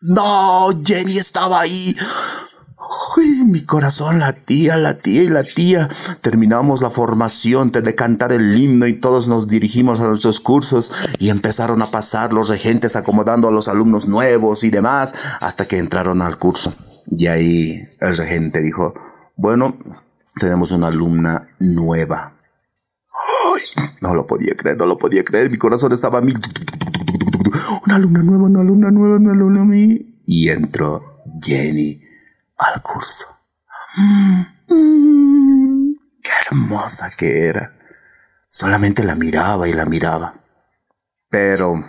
No, 0.00 0.70
Jenny 0.84 1.18
estaba 1.18 1.60
ahí. 1.60 1.96
Uy, 3.16 3.44
mi 3.44 3.64
corazón 3.64 4.18
latía, 4.18 4.76
latía 4.76 5.22
y 5.22 5.28
latía. 5.28 5.88
Terminamos 6.20 6.82
la 6.82 6.90
formación 6.90 7.70
de 7.70 7.94
cantar 7.94 8.32
el 8.32 8.54
himno 8.56 8.86
y 8.86 8.94
todos 8.94 9.28
nos 9.28 9.46
dirigimos 9.48 10.00
a 10.00 10.08
nuestros 10.08 10.40
cursos 10.40 10.92
y 11.18 11.30
empezaron 11.30 11.80
a 11.82 11.86
pasar 11.86 12.32
los 12.32 12.48
regentes 12.48 12.96
acomodando 12.96 13.48
a 13.48 13.52
los 13.52 13.68
alumnos 13.68 14.08
nuevos 14.08 14.64
y 14.64 14.70
demás 14.70 15.14
hasta 15.40 15.66
que 15.66 15.78
entraron 15.78 16.20
al 16.22 16.38
curso. 16.38 16.74
Y 17.06 17.28
ahí 17.28 17.88
el 18.00 18.16
regente 18.16 18.60
dijo, 18.60 18.94
bueno, 19.36 19.78
tenemos 20.38 20.72
una 20.72 20.88
alumna 20.88 21.48
nueva. 21.60 22.34
No 24.00 24.14
lo 24.14 24.26
podía 24.26 24.54
creer, 24.56 24.76
no 24.76 24.86
lo 24.86 24.98
podía 24.98 25.24
creer. 25.24 25.50
Mi 25.50 25.58
corazón 25.58 25.92
estaba 25.92 26.18
a 26.18 26.22
mil. 26.22 26.38
Una 27.86 27.96
alumna 27.96 28.22
nueva, 28.22 28.44
una 28.44 28.60
alumna 28.60 28.90
nueva, 28.90 29.16
una 29.16 29.32
alumna 29.32 29.64
nueva. 29.64 29.98
Y 30.26 30.48
entró 30.48 31.22
Jenny 31.40 32.00
al 32.58 32.82
curso. 32.82 33.26
Mm, 33.96 35.92
qué 36.22 36.30
hermosa 36.46 37.10
que 37.16 37.46
era. 37.46 37.72
Solamente 38.46 39.04
la 39.04 39.14
miraba 39.14 39.68
y 39.68 39.72
la 39.72 39.86
miraba. 39.86 40.34
Pero, 41.28 41.84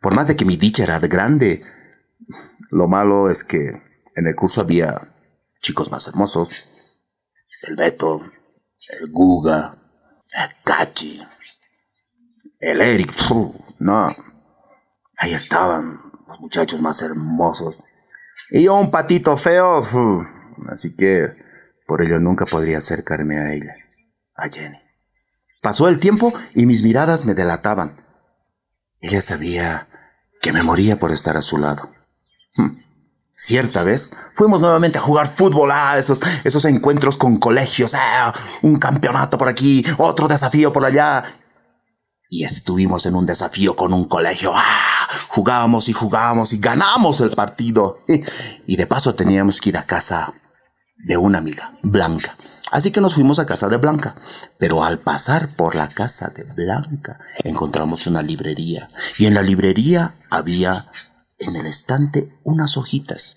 por 0.00 0.14
más 0.14 0.26
de 0.26 0.36
que 0.36 0.44
mi 0.44 0.56
dicha 0.56 0.84
era 0.84 0.98
grande, 0.98 1.62
lo 2.70 2.88
malo 2.88 3.30
es 3.30 3.44
que 3.44 3.80
en 4.14 4.26
el 4.26 4.34
curso 4.34 4.60
había 4.60 5.00
chicos 5.60 5.90
más 5.90 6.06
hermosos. 6.08 6.68
El 7.62 7.76
Beto, 7.76 8.20
el 8.88 9.10
Guga, 9.10 9.81
el 10.34 10.50
Cachi, 10.64 11.22
el 12.60 12.80
Eric, 12.80 13.12
no. 13.78 14.14
Ahí 15.18 15.34
estaban 15.34 16.00
los 16.26 16.40
muchachos 16.40 16.80
más 16.80 17.02
hermosos. 17.02 17.84
Y 18.50 18.64
yo 18.64 18.74
un 18.74 18.90
patito 18.90 19.36
feo, 19.36 19.82
así 20.68 20.96
que 20.96 21.28
por 21.86 22.02
ello 22.02 22.20
nunca 22.20 22.46
podría 22.46 22.78
acercarme 22.78 23.38
a 23.38 23.52
ella, 23.52 23.74
a 24.34 24.48
Jenny. 24.48 24.78
Pasó 25.60 25.88
el 25.88 26.00
tiempo 26.00 26.32
y 26.54 26.66
mis 26.66 26.82
miradas 26.82 27.24
me 27.24 27.34
delataban. 27.34 27.96
Ella 29.00 29.20
sabía 29.20 29.86
que 30.40 30.52
me 30.52 30.62
moría 30.62 30.98
por 30.98 31.12
estar 31.12 31.36
a 31.36 31.42
su 31.42 31.58
lado. 31.58 31.91
Cierta 33.44 33.82
vez 33.82 34.12
fuimos 34.34 34.60
nuevamente 34.60 34.98
a 34.98 35.00
jugar 35.00 35.26
fútbol, 35.26 35.72
a 35.72 35.98
esos, 35.98 36.20
esos 36.44 36.64
encuentros 36.64 37.16
con 37.16 37.38
colegios, 37.38 37.92
ah, 37.92 38.32
un 38.62 38.76
campeonato 38.76 39.36
por 39.36 39.48
aquí, 39.48 39.84
otro 39.98 40.28
desafío 40.28 40.72
por 40.72 40.84
allá, 40.84 41.24
y 42.30 42.44
estuvimos 42.44 43.04
en 43.04 43.16
un 43.16 43.26
desafío 43.26 43.74
con 43.74 43.92
un 43.92 44.04
colegio. 44.04 44.52
¡Ah! 44.54 45.08
Jugábamos 45.26 45.88
y 45.88 45.92
jugábamos 45.92 46.52
y 46.52 46.58
ganamos 46.58 47.20
el 47.20 47.30
partido. 47.30 47.98
Y 48.68 48.76
de 48.76 48.86
paso 48.86 49.16
teníamos 49.16 49.60
que 49.60 49.70
ir 49.70 49.76
a 49.76 49.82
casa 49.82 50.32
de 51.04 51.16
una 51.16 51.38
amiga, 51.38 51.76
Blanca. 51.82 52.36
Así 52.70 52.92
que 52.92 53.00
nos 53.00 53.14
fuimos 53.14 53.40
a 53.40 53.44
casa 53.44 53.68
de 53.68 53.76
Blanca. 53.76 54.14
Pero 54.56 54.84
al 54.84 55.00
pasar 55.00 55.48
por 55.56 55.74
la 55.74 55.88
casa 55.88 56.28
de 56.28 56.44
Blanca 56.44 57.18
encontramos 57.42 58.06
una 58.06 58.22
librería. 58.22 58.86
Y 59.18 59.26
en 59.26 59.34
la 59.34 59.42
librería 59.42 60.14
había 60.30 60.86
en 61.42 61.56
el 61.56 61.66
estante 61.66 62.32
unas 62.44 62.76
hojitas 62.76 63.36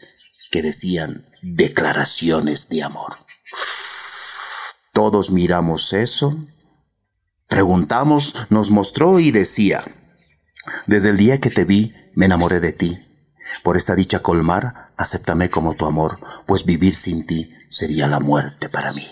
que 0.52 0.62
decían 0.62 1.26
declaraciones 1.41 2.70
de 2.70 2.84
amor. 2.84 3.15
Todos 4.94 5.32
miramos 5.32 5.94
eso 5.94 6.36
Preguntamos, 7.48 8.48
nos 8.50 8.72
mostró 8.72 9.20
y 9.20 9.32
decía, 9.32 9.84
desde 10.88 11.10
el 11.10 11.18
día 11.18 11.39
que 11.39 11.50
te 11.50 11.63
vi, 11.63 11.94
me 12.15 12.26
enamoré 12.26 12.60
de 12.60 12.74
ti. 12.74 13.02
Por 13.63 13.78
esta 13.78 13.96
dicha 13.96 14.20
colmar, 14.20 14.91
acéptame 14.98 15.50
como 15.50 15.76
tu 15.76 15.86
amor, 15.86 16.20
pues 16.48 16.65
vivir 16.65 16.96
sin 16.96 17.26
ti 17.26 17.50
sería 17.70 18.08
la 18.08 18.20
muerte 18.20 18.68
para 18.68 18.91
mí. 18.94 19.08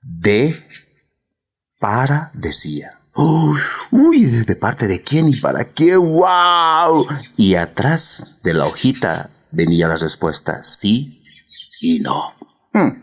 De, 0.00 0.56
para, 1.78 2.30
decía. 2.34 2.97
Uy, 3.20 4.26
¿de 4.26 4.54
parte 4.54 4.86
de 4.86 5.02
quién 5.02 5.28
y 5.28 5.34
para 5.34 5.64
qué? 5.64 5.96
¡Wow! 5.96 7.04
Y 7.36 7.56
atrás 7.56 8.36
de 8.44 8.54
la 8.54 8.64
hojita 8.64 9.30
venía 9.50 9.88
la 9.88 9.96
respuesta, 9.96 10.62
sí 10.62 11.20
y 11.80 11.98
no. 11.98 12.34
Hmm. 12.72 13.02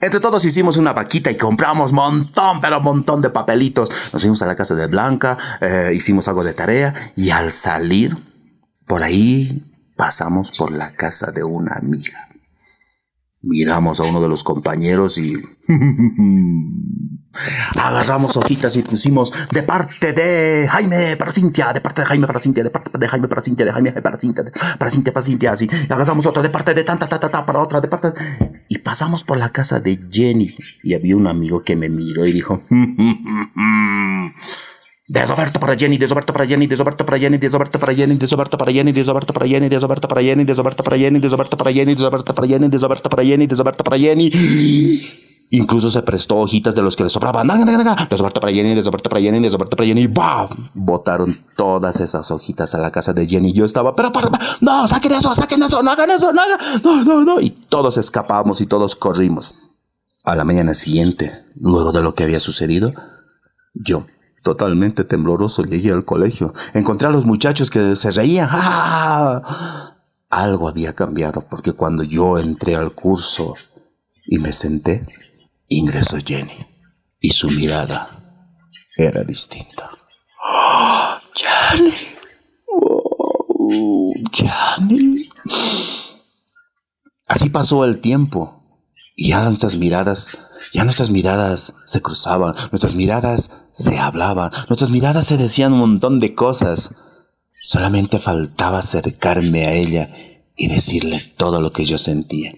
Entre 0.00 0.20
todos 0.20 0.42
hicimos 0.46 0.78
una 0.78 0.94
vaquita 0.94 1.30
y 1.30 1.36
compramos 1.36 1.92
montón, 1.92 2.60
pero 2.60 2.80
montón 2.80 3.20
de 3.20 3.28
papelitos. 3.28 3.90
Nos 4.14 4.22
fuimos 4.22 4.40
a 4.40 4.46
la 4.46 4.56
casa 4.56 4.74
de 4.74 4.86
Blanca, 4.86 5.36
eh, 5.60 5.92
hicimos 5.94 6.26
algo 6.28 6.42
de 6.42 6.54
tarea 6.54 7.12
y 7.14 7.28
al 7.28 7.50
salir 7.50 8.16
por 8.86 9.02
ahí 9.02 9.92
pasamos 9.94 10.52
por 10.52 10.72
la 10.72 10.94
casa 10.94 11.32
de 11.32 11.44
una 11.44 11.74
amiga. 11.74 12.30
Miramos 13.42 14.00
a 14.00 14.04
uno 14.04 14.22
de 14.22 14.28
los 14.28 14.42
compañeros 14.42 15.18
y 15.18 15.34
Agarramos 17.78 18.36
hojitas 18.36 18.74
y 18.76 18.82
pusimos 18.82 19.32
de 19.50 19.62
parte 19.62 20.12
de 20.12 20.66
Jaime 20.68 21.16
para 21.16 21.30
Cintia, 21.30 21.72
de 21.72 21.80
parte 21.80 22.00
de 22.00 22.06
Jaime 22.06 22.26
para 22.26 22.40
Cintia, 22.40 22.64
de 22.64 22.70
parte 22.70 22.98
de 22.98 23.08
Jaime 23.08 23.28
para 23.28 23.42
Cintia, 23.42 23.66
de 23.66 23.72
Jaime 23.72 23.92
para 23.92 24.18
Cintia, 24.18 24.44
para 24.78 24.90
Cintia 24.90 25.12
para 25.12 25.24
Cintia, 25.24 25.52
así. 25.52 25.68
agarramos 25.88 26.26
otra 26.26 26.42
de 26.42 26.50
parte 26.50 26.74
de 26.74 26.84
tanta, 26.84 27.08
ta, 27.08 27.20
ta, 27.20 27.46
para 27.46 27.60
otra, 27.60 27.80
de 27.80 27.88
parte. 27.88 28.12
Y 28.68 28.78
pasamos 28.78 29.24
por 29.24 29.38
la 29.38 29.50
casa 29.52 29.78
de 29.78 29.98
Jenny 30.10 30.56
y 30.82 30.94
había 30.94 31.16
un 31.16 31.26
amigo 31.26 31.62
que 31.62 31.76
me 31.76 31.88
miró 31.88 32.26
y 32.26 32.32
dijo, 32.32 32.62
Desoberto 35.06 35.58
para 35.58 35.76
Jenny, 35.76 35.96
desoberto 35.96 36.32
para 36.32 36.46
Jenny, 36.46 36.66
desoberto 36.66 37.06
para 37.06 37.18
Jenny, 37.18 37.38
desoberto 37.38 37.78
para 37.78 37.92
Jenny, 37.92 38.18
desoberto 38.18 38.58
para 38.58 38.66
Jenny, 38.66 38.92
desoberto 38.92 39.28
para 39.32 39.46
Jenny, 39.46 39.68
desoberto 39.68 40.08
para 40.08 40.22
Jenny, 40.22 40.44
desoberto 40.44 40.84
para 40.84 40.96
Jenny, 40.98 41.18
desoberto 41.20 41.56
para 41.56 41.72
Jenny, 41.72 41.94
desoberto 41.94 42.34
para 42.34 42.46
Jenny, 42.46 42.68
desoberto 42.68 43.08
para 43.08 43.24
Jenny, 43.24 43.46
desoberto 43.46 43.84
para 43.84 43.98
Jenny. 43.98 44.30
Incluso 45.50 45.90
se 45.90 46.02
prestó 46.02 46.36
hojitas 46.36 46.74
de 46.74 46.82
los 46.82 46.94
que 46.94 47.04
le 47.04 47.10
sobraban. 47.10 47.48
Desoberto 48.10 48.40
para 48.40 48.52
Jenny, 48.52 48.74
desoberto 48.74 49.08
para 49.08 49.22
Jenny, 49.22 49.40
desoberto 49.40 49.76
para 49.76 49.86
Jenny. 49.86 50.06
¡Bam! 50.06 50.48
Botaron 50.74 51.34
todas 51.56 52.00
esas 52.00 52.30
hojitas 52.30 52.74
a 52.74 52.78
la 52.78 52.90
casa 52.90 53.12
de 53.12 53.26
Jenny. 53.26 53.52
Yo 53.52 53.64
estaba, 53.64 53.94
pero, 53.94 54.12
pero, 54.12 54.30
no, 54.60 54.86
saquen 54.86 55.12
eso, 55.12 55.34
saquen 55.34 55.62
eso, 55.62 55.82
no 55.82 55.90
hagan 55.90 56.10
eso, 56.10 56.32
no 56.32 56.42
hagan, 56.42 56.58
no, 56.82 57.04
no, 57.04 57.24
no. 57.24 57.40
Y 57.40 57.50
todos 57.50 57.96
escapamos 57.96 58.60
y 58.60 58.66
todos 58.66 58.94
corrimos. 58.94 59.54
A 60.24 60.34
la 60.34 60.44
mañana 60.44 60.74
siguiente, 60.74 61.44
luego 61.56 61.92
de 61.92 62.02
lo 62.02 62.14
que 62.14 62.24
había 62.24 62.40
sucedido, 62.40 62.92
yo 63.72 64.04
Totalmente 64.42 65.04
tembloroso 65.04 65.62
llegué 65.64 65.92
al 65.92 66.04
colegio. 66.04 66.54
Encontré 66.72 67.08
a 67.08 67.10
los 67.10 67.26
muchachos 67.26 67.70
que 67.70 67.96
se 67.96 68.10
reían. 68.12 68.48
Algo 70.30 70.68
había 70.68 70.94
cambiado 70.94 71.44
porque 71.48 71.72
cuando 71.72 72.02
yo 72.02 72.38
entré 72.38 72.76
al 72.76 72.92
curso 72.92 73.54
y 74.26 74.38
me 74.38 74.52
senté, 74.52 75.02
ingresó 75.68 76.18
Jenny 76.24 76.58
y 77.20 77.30
su 77.30 77.48
mirada 77.50 78.10
era 78.96 79.22
distinta. 79.22 79.90
¡Jenny! 81.34 81.92
Oh, 82.72 84.12
¡Jenny! 84.32 85.28
Así 87.26 87.50
pasó 87.50 87.84
el 87.84 87.98
tiempo 88.00 88.58
y 89.14 89.28
ya 89.28 89.42
nuestras 89.42 89.76
miradas, 89.76 90.70
ya 90.72 90.84
nuestras 90.84 91.10
miradas 91.10 91.74
se 91.84 92.00
cruzaban, 92.00 92.54
nuestras 92.70 92.94
miradas 92.94 93.64
se 93.72 93.98
hablaban, 93.98 94.50
nuestras 94.68 94.90
miradas 94.90 95.26
se 95.26 95.36
decían 95.36 95.72
un 95.74 95.80
montón 95.80 96.20
de 96.20 96.34
cosas. 96.34 96.94
Solamente 97.60 98.20
faltaba 98.20 98.78
acercarme 98.78 99.66
a 99.66 99.72
ella 99.72 100.10
y 100.56 100.68
decirle 100.68 101.20
todo 101.36 101.60
lo 101.60 101.72
que 101.72 101.84
yo 101.84 101.98
sentía. 101.98 102.54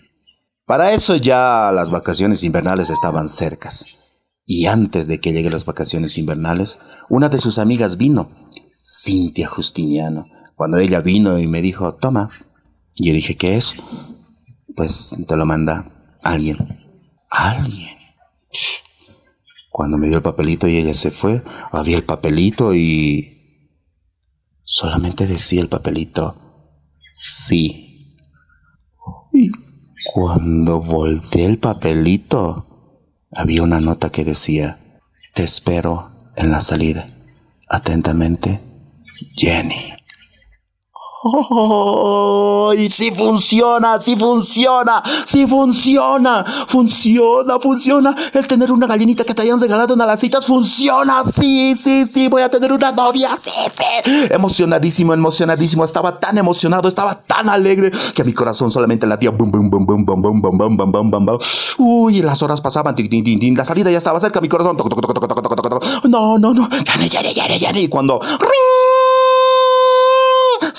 Para 0.71 0.93
eso 0.93 1.17
ya 1.17 1.73
las 1.75 1.91
vacaciones 1.91 2.45
invernales 2.45 2.91
estaban 2.91 3.29
cercas. 3.29 4.05
Y 4.47 4.67
antes 4.67 5.09
de 5.09 5.19
que 5.19 5.33
lleguen 5.33 5.51
las 5.51 5.65
vacaciones 5.65 6.17
invernales, 6.17 6.79
una 7.09 7.29
de 7.29 7.39
sus 7.39 7.59
amigas 7.59 7.97
vino, 7.97 8.31
Cintia 8.81 9.49
Justiniano. 9.49 10.29
Cuando 10.55 10.79
ella 10.79 11.01
vino 11.01 11.41
y 11.41 11.49
me 11.49 11.61
dijo, 11.61 11.97
toma, 11.97 12.29
yo 12.95 13.13
dije, 13.13 13.37
¿qué 13.37 13.57
es? 13.57 13.75
Pues 14.77 15.13
te 15.27 15.37
lo 15.37 15.45
manda 15.45 15.91
Alguien. 16.23 16.59
Alguien. 17.31 17.97
Cuando 19.71 19.99
me 19.99 20.07
dio 20.07 20.19
el 20.19 20.23
papelito 20.23 20.69
y 20.69 20.77
ella 20.77 20.95
se 20.95 21.11
fue, 21.11 21.43
había 21.73 21.97
el 21.97 22.05
papelito 22.05 22.77
y... 22.77 23.75
Solamente 24.63 25.27
decía 25.27 25.63
el 25.63 25.69
papelito, 25.69 26.37
sí. 27.13 27.90
Cuando 30.13 30.81
volteé 30.81 31.45
el 31.45 31.59
papelito, 31.59 32.67
había 33.31 33.63
una 33.63 33.81
nota 33.81 34.11
que 34.11 34.25
decía, 34.25 34.77
te 35.35 35.45
espero 35.45 36.09
en 36.35 36.51
la 36.51 36.59
salida. 36.61 37.07
Atentamente, 37.69 38.59
Jenny. 39.37 40.00
¡Oh! 41.23 42.73
Y 42.77 42.89
sí 42.89 43.11
funciona, 43.11 44.01
sí 44.01 44.17
funciona, 44.17 45.03
sí 45.27 45.47
funciona, 45.47 46.45
funciona, 46.67 47.59
funciona. 47.61 48.15
El 48.33 48.47
tener 48.47 48.73
una 48.73 48.87
gallinita 48.87 49.25
que 49.25 49.35
te 49.35 49.43
hayan 49.43 49.61
regalado 49.61 49.93
en 49.93 49.99
las 49.99 50.19
citas 50.19 50.47
funciona, 50.47 51.23
sí, 51.25 51.77
sí, 51.77 52.07
sí. 52.07 52.29
Voy 52.29 52.41
a 52.41 52.49
tener 52.49 52.73
una 52.73 52.93
novia, 52.93 53.31
sí, 53.39 53.51
sí. 53.51 54.11
Emocionadísimo, 54.31 55.13
emocionadísimo. 55.13 55.85
Estaba 55.85 56.19
tan 56.19 56.39
emocionado, 56.39 56.89
estaba 56.89 57.15
tan 57.17 57.51
alegre 57.51 57.91
que 58.15 58.25
mi 58.25 58.33
corazón 58.33 58.71
solamente 58.71 59.07
latía. 59.07 59.31
Bum, 59.31 59.51
bum, 59.51 59.69
bum, 59.69 59.85
bum, 59.85 60.05
bum, 60.07 60.23
bum, 60.23 60.41
bum, 60.41 60.59
bum, 60.59 60.77
bum, 60.77 61.11
bum, 61.11 61.27
bum. 61.27 61.39
Uy, 61.79 62.23
las 62.23 62.43
horas 62.43 62.63
pasaban. 62.63 62.97
La 62.97 63.65
salida 63.65 63.91
ya 63.91 63.99
estaba 63.99 64.21
cerca, 64.21 64.41
mi 64.41 64.49
corazón. 64.49 64.79
No, 66.09 66.39
no, 66.39 66.55
no. 66.55 66.69
Ya, 66.71 67.07
ya, 67.07 67.23
ya, 67.23 67.47
ya, 67.47 67.57
ya. 67.73 67.79
Y 67.79 67.89
cuando. 67.89 68.21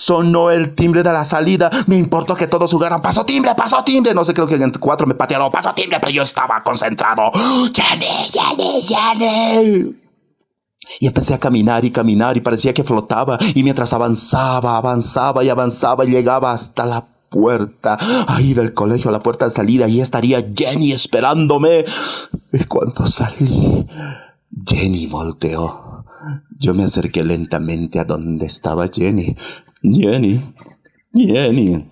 Sonó 0.02 0.50
el 0.50 0.74
timbre 0.74 1.04
de 1.04 1.14
la 1.14 1.24
salida. 1.24 1.70
Me 1.86 1.96
importó 1.96 2.34
que 2.34 2.48
todos 2.48 2.72
jugaran. 2.72 3.04
Paso 3.04 3.24
timbre, 3.24 3.54
paso 3.54 3.84
timbre. 3.84 4.16
No 4.16 4.26
sé, 4.26 4.34
creo 4.34 4.48
que 4.48 4.56
en 4.56 4.72
cuatro 4.72 5.06
me 5.06 5.14
patearon. 5.14 5.52
Paso 5.52 5.72
timbre, 5.76 6.00
pero 6.00 6.12
yo 6.12 6.24
estaba 6.24 6.60
concentrado. 6.64 7.32
¡Jenny, 7.72 8.32
Jenny, 8.34 8.82
Jenny! 8.82 9.96
Y 11.00 11.06
empecé 11.06 11.36
a 11.36 11.40
caminar 11.40 11.86
y 11.86 11.92
caminar 11.92 12.36
y 12.36 12.42
parecía 12.42 12.74
que 12.74 12.84
flotaba. 12.84 13.38
Y 13.54 13.62
mientras 13.62 13.94
avanzaba, 13.94 14.76
avanzaba 14.76 15.44
y 15.44 15.50
avanzaba, 15.50 16.04
llegaba 16.04 16.52
hasta 16.52 16.84
la 16.88 17.06
puerta, 17.30 18.00
ahí 18.28 18.56
del 18.56 18.74
colegio, 18.74 19.12
la 19.12 19.20
puerta 19.20 19.46
de 19.46 19.52
salida, 19.52 19.88
y 19.88 20.02
estaría 20.02 20.44
Jenny 20.58 20.94
esperándome. 20.94 21.86
Y 22.52 22.64
cuando 22.64 23.06
salí, 23.06 23.86
Jenny 24.66 25.06
volteó. 25.06 26.06
Yo 26.60 26.74
me 26.74 26.86
acerqué 26.86 27.24
lentamente 27.24 28.00
a 28.00 28.04
donde 28.04 28.48
estaba 28.48 28.88
Jenny. 28.88 29.36
Jenny, 29.82 30.54
Jenny. 31.14 31.88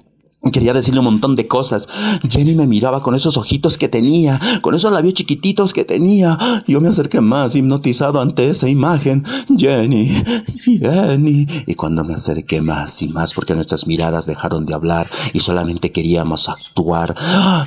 Quería 0.53 0.73
decirle 0.73 0.99
un 1.01 1.05
montón 1.05 1.35
de 1.35 1.47
cosas. 1.47 1.89
Jenny 2.29 2.55
me 2.55 2.65
miraba 2.65 3.03
con 3.03 3.13
esos 3.13 3.35
ojitos 3.35 3.77
que 3.77 3.89
tenía, 3.89 4.39
con 4.61 4.73
esos 4.73 4.91
labios 4.91 5.15
chiquititos 5.15 5.73
que 5.73 5.83
tenía. 5.83 6.37
Yo 6.65 6.79
me 6.79 6.87
acerqué 6.87 7.19
más, 7.19 7.55
hipnotizado 7.55 8.21
ante 8.21 8.49
esa 8.49 8.69
imagen. 8.69 9.25
Jenny, 9.57 10.23
Jenny. 10.63 11.45
Y 11.67 11.75
cuando 11.75 12.05
me 12.05 12.13
acerqué 12.13 12.61
más 12.61 13.01
y 13.01 13.09
más, 13.09 13.33
porque 13.33 13.53
nuestras 13.53 13.85
miradas 13.85 14.25
dejaron 14.25 14.65
de 14.65 14.73
hablar 14.73 15.07
y 15.33 15.41
solamente 15.41 15.91
queríamos 15.91 16.47
actuar, 16.47 17.15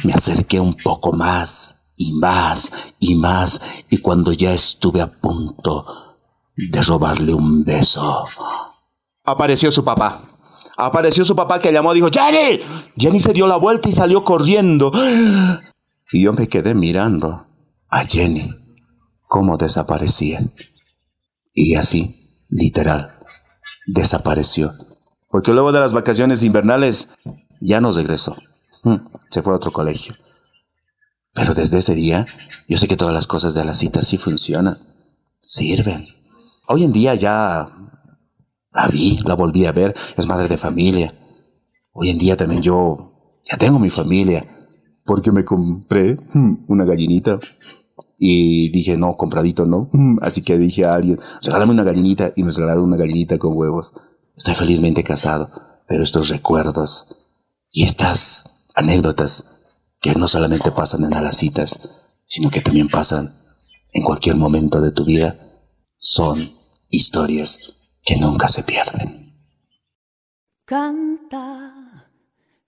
me 0.04 0.14
acerqué 0.14 0.58
un 0.58 0.74
poco 0.74 1.12
más 1.12 1.76
y 1.98 2.12
más 2.14 2.72
y 2.98 3.14
más. 3.16 3.60
Y 3.90 3.98
cuando 3.98 4.32
ya 4.32 4.54
estuve 4.54 5.02
a 5.02 5.12
punto 5.12 5.84
de 6.56 6.80
robarle 6.82 7.34
un 7.34 7.64
beso, 7.64 8.26
apareció 9.24 9.70
su 9.70 9.84
papá. 9.84 10.22
Apareció 10.76 11.24
su 11.24 11.36
papá 11.36 11.60
que 11.60 11.72
llamó 11.72 11.92
y 11.92 11.96
dijo, 11.96 12.08
Jenny. 12.12 12.60
Jenny 12.96 13.20
se 13.20 13.32
dio 13.32 13.46
la 13.46 13.56
vuelta 13.56 13.88
y 13.88 13.92
salió 13.92 14.24
corriendo. 14.24 14.90
Y 16.12 16.22
yo 16.22 16.32
me 16.32 16.48
quedé 16.48 16.74
mirando 16.74 17.46
a 17.88 18.04
Jenny, 18.04 18.50
cómo 19.28 19.56
desaparecía. 19.56 20.40
Y 21.54 21.74
así, 21.74 22.44
literal, 22.48 23.14
desapareció. 23.86 24.72
Porque 25.28 25.52
luego 25.52 25.72
de 25.72 25.80
las 25.80 25.92
vacaciones 25.92 26.42
invernales 26.42 27.10
ya 27.60 27.80
no 27.80 27.92
regresó. 27.92 28.36
Mm, 28.82 28.96
se 29.30 29.42
fue 29.42 29.52
a 29.52 29.56
otro 29.56 29.72
colegio. 29.72 30.14
Pero 31.32 31.54
desde 31.54 31.78
ese 31.78 31.94
día, 31.94 32.26
yo 32.68 32.76
sé 32.76 32.88
que 32.88 32.96
todas 32.96 33.14
las 33.14 33.26
cosas 33.26 33.54
de 33.54 33.64
la 33.64 33.74
cita 33.74 34.02
sí 34.02 34.18
funcionan, 34.18 34.78
sirven. 35.40 36.06
Hoy 36.66 36.84
en 36.84 36.92
día 36.92 37.14
ya 37.14 37.68
la 38.72 38.88
vi, 38.88 39.18
la 39.24 39.34
volví 39.34 39.66
a 39.66 39.72
ver, 39.72 39.94
es 40.16 40.26
madre 40.26 40.48
de 40.48 40.58
familia. 40.58 41.14
Hoy 41.92 42.10
en 42.10 42.18
día 42.18 42.36
también 42.36 42.62
yo 42.62 43.40
ya 43.44 43.56
tengo 43.56 43.78
mi 43.78 43.90
familia, 43.90 44.46
porque 45.04 45.32
me 45.32 45.44
compré 45.44 46.16
hmm, 46.32 46.64
una 46.68 46.84
gallinita 46.84 47.38
y 48.18 48.70
dije, 48.70 48.96
no, 48.96 49.16
compradito 49.16 49.66
no. 49.66 49.90
Hmm, 49.92 50.18
así 50.22 50.42
que 50.42 50.58
dije 50.58 50.84
a 50.84 50.94
alguien, 50.94 51.18
regálame 51.42 51.72
una 51.72 51.84
gallinita 51.84 52.32
y 52.36 52.44
me 52.44 52.52
regalaron 52.52 52.84
una 52.84 52.96
gallinita 52.96 53.38
con 53.38 53.56
huevos. 53.56 53.92
Estoy 54.36 54.54
felizmente 54.54 55.04
casado, 55.04 55.50
pero 55.86 56.02
estos 56.02 56.28
recuerdos 56.28 57.16
y 57.70 57.84
estas 57.84 58.70
anécdotas 58.74 59.80
que 60.00 60.14
no 60.14 60.28
solamente 60.28 60.70
pasan 60.72 61.04
en 61.04 61.10
las 61.10 61.36
citas, 61.36 62.06
sino 62.26 62.50
que 62.50 62.60
también 62.60 62.88
pasan 62.88 63.32
en 63.92 64.02
cualquier 64.02 64.36
momento 64.36 64.80
de 64.80 64.90
tu 64.90 65.04
vida, 65.04 65.36
son 65.98 66.38
historias 66.88 67.81
que 68.04 68.16
nunca 68.16 68.48
se 68.48 68.64
pierden. 68.64 69.32
Canta, 70.64 72.08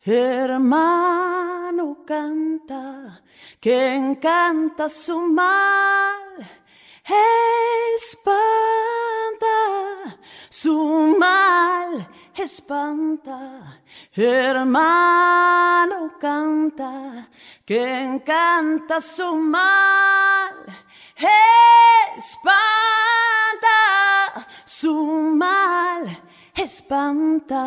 hermano, 0.03 2.05
canta, 2.05 3.23
que 3.61 3.95
encanta 3.95 4.89
su 4.89 5.21
mal. 5.21 6.21
Espanta, 7.97 8.37
su 10.49 11.17
mal 11.19 12.09
espanta, 12.37 13.81
hermano, 14.13 16.15
canta, 16.19 17.29
que 17.65 18.03
encanta 18.03 19.01
su 19.01 19.37
mal. 19.37 20.55
Espanta 21.17 22.49
su 24.65 25.07
mal 25.37 26.23
espanta. 26.55 27.65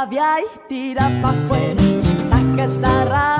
Rabia 0.00 0.40
y 0.40 0.68
tira 0.68 1.10
pa' 1.20 1.30
afuera. 1.30 1.82
Saca 2.30 2.64
esa 2.64 3.04
rabia. 3.04 3.39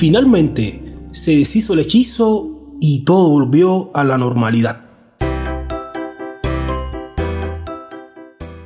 Finalmente 0.00 0.80
se 1.12 1.32
deshizo 1.32 1.74
el 1.74 1.80
hechizo 1.80 2.78
y 2.80 3.04
todo 3.04 3.28
volvió 3.28 3.94
a 3.94 4.02
la 4.02 4.16
normalidad. 4.16 4.82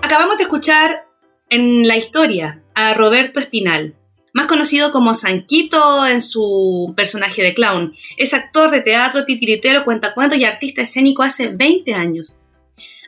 Acabamos 0.01 0.37
de 0.37 0.45
escuchar 0.45 1.09
en 1.51 1.89
la 1.89 1.97
historia 1.97 2.63
a 2.77 2.95
Roberto 2.95 3.41
Espinal, 3.41 3.97
más 4.33 4.47
conocido 4.47 4.93
como 4.93 5.13
Sanquito 5.15 6.07
en 6.07 6.23
su 6.23 6.95
personaje 6.97 7.43
de 7.43 7.53
clown. 7.53 7.93
Es 8.17 8.33
actor 8.33 8.71
de 8.71 8.83
teatro, 8.83 9.25
titiritero, 9.25 9.85
cuentacuentos 9.85 10.39
y 10.39 10.45
artista 10.45 10.83
escénico 10.83 11.25
hace 11.25 11.49
20 11.49 11.95
años, 11.95 12.37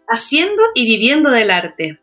haciendo 0.09 0.63
y 0.75 0.85
viviendo 0.85 1.31
del 1.31 1.53
arte. 1.53 2.01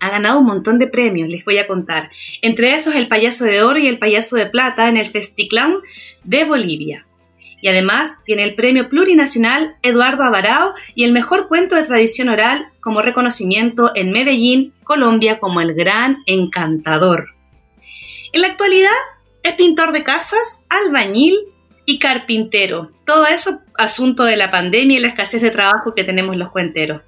Ha 0.00 0.10
ganado 0.10 0.38
un 0.38 0.46
montón 0.46 0.78
de 0.78 0.86
premios, 0.86 1.28
les 1.28 1.44
voy 1.44 1.58
a 1.58 1.66
contar. 1.66 2.10
Entre 2.42 2.74
esos 2.74 2.94
el 2.94 3.08
payaso 3.08 3.44
de 3.44 3.62
oro 3.62 3.78
y 3.78 3.88
el 3.88 3.98
payaso 3.98 4.36
de 4.36 4.46
plata 4.46 4.88
en 4.88 4.96
el 4.96 5.06
Festiclown 5.06 5.80
de 6.24 6.44
Bolivia. 6.44 7.06
Y 7.60 7.68
además 7.68 8.16
tiene 8.24 8.44
el 8.44 8.54
premio 8.54 8.88
plurinacional 8.88 9.76
Eduardo 9.82 10.22
Abarao 10.22 10.74
y 10.94 11.04
el 11.04 11.12
mejor 11.12 11.48
cuento 11.48 11.74
de 11.74 11.82
tradición 11.82 12.28
oral 12.28 12.68
como 12.80 13.02
reconocimiento 13.02 13.90
en 13.94 14.12
Medellín, 14.12 14.72
Colombia, 14.84 15.40
como 15.40 15.60
el 15.60 15.74
gran 15.74 16.18
encantador. 16.26 17.34
En 18.32 18.42
la 18.42 18.48
actualidad 18.48 18.90
es 19.42 19.54
pintor 19.54 19.92
de 19.92 20.04
casas, 20.04 20.64
albañil 20.68 21.36
y 21.86 21.98
carpintero. 21.98 22.90
Todo 23.08 23.26
eso 23.26 23.62
asunto 23.78 24.24
de 24.24 24.36
la 24.36 24.50
pandemia 24.50 24.98
y 24.98 25.00
la 25.00 25.08
escasez 25.08 25.40
de 25.40 25.50
trabajo 25.50 25.94
que 25.94 26.04
tenemos 26.04 26.36
los 26.36 26.50
cuenteros. 26.50 27.00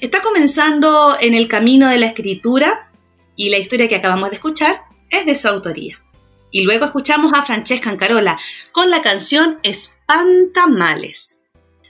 Está 0.00 0.20
comenzando 0.20 1.16
en 1.20 1.34
el 1.34 1.46
camino 1.46 1.88
de 1.88 1.98
la 1.98 2.06
escritura 2.06 2.90
y 3.36 3.48
la 3.50 3.58
historia 3.58 3.86
que 3.86 3.94
acabamos 3.94 4.30
de 4.30 4.36
escuchar 4.36 4.82
es 5.08 5.24
de 5.24 5.36
su 5.36 5.46
autoría. 5.46 6.02
Y 6.50 6.64
luego 6.64 6.86
escuchamos 6.86 7.32
a 7.32 7.44
Francesca 7.44 7.90
Ancarola 7.90 8.36
con 8.72 8.90
la 8.90 9.02
canción 9.02 9.60
Espantamales. 9.62 11.42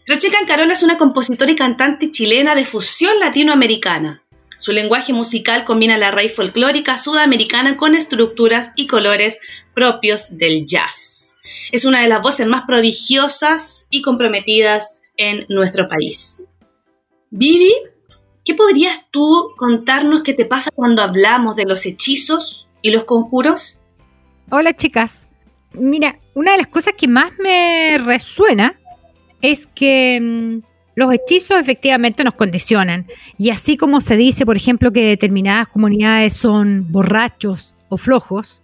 Francesca 0.04 0.36
Ancarola 0.38 0.74
es 0.74 0.82
una 0.82 0.98
compositora 0.98 1.50
y 1.50 1.56
cantante 1.56 2.10
chilena 2.10 2.54
de 2.54 2.66
fusión 2.66 3.18
latinoamericana. 3.20 4.22
Su 4.58 4.72
lenguaje 4.72 5.14
musical 5.14 5.64
combina 5.64 5.96
la 5.96 6.10
raíz 6.10 6.34
folclórica 6.34 6.98
sudamericana 6.98 7.78
con 7.78 7.94
estructuras 7.94 8.72
y 8.76 8.86
colores 8.86 9.40
propios 9.72 10.36
del 10.36 10.66
jazz. 10.66 11.25
Es 11.72 11.84
una 11.84 12.02
de 12.02 12.08
las 12.08 12.22
voces 12.22 12.46
más 12.46 12.64
prodigiosas 12.66 13.86
y 13.90 14.02
comprometidas 14.02 15.02
en 15.16 15.46
nuestro 15.48 15.88
país. 15.88 16.42
Vivi, 17.30 17.72
¿qué 18.44 18.54
podrías 18.54 19.06
tú 19.10 19.50
contarnos 19.56 20.22
qué 20.22 20.34
te 20.34 20.44
pasa 20.44 20.70
cuando 20.74 21.02
hablamos 21.02 21.56
de 21.56 21.64
los 21.64 21.84
hechizos 21.86 22.68
y 22.82 22.90
los 22.90 23.04
conjuros? 23.04 23.76
Hola 24.50 24.74
chicas. 24.74 25.26
Mira, 25.72 26.18
una 26.34 26.52
de 26.52 26.58
las 26.58 26.68
cosas 26.68 26.94
que 26.96 27.08
más 27.08 27.32
me 27.38 27.98
resuena 27.98 28.78
es 29.42 29.66
que 29.66 30.18
mm, 30.20 30.60
los 30.94 31.12
hechizos 31.12 31.60
efectivamente 31.60 32.24
nos 32.24 32.34
condicionan. 32.34 33.06
Y 33.36 33.50
así 33.50 33.76
como 33.76 34.00
se 34.00 34.16
dice, 34.16 34.46
por 34.46 34.56
ejemplo, 34.56 34.92
que 34.92 35.02
determinadas 35.02 35.68
comunidades 35.68 36.32
son 36.32 36.90
borrachos 36.90 37.74
o 37.88 37.98
flojos, 37.98 38.62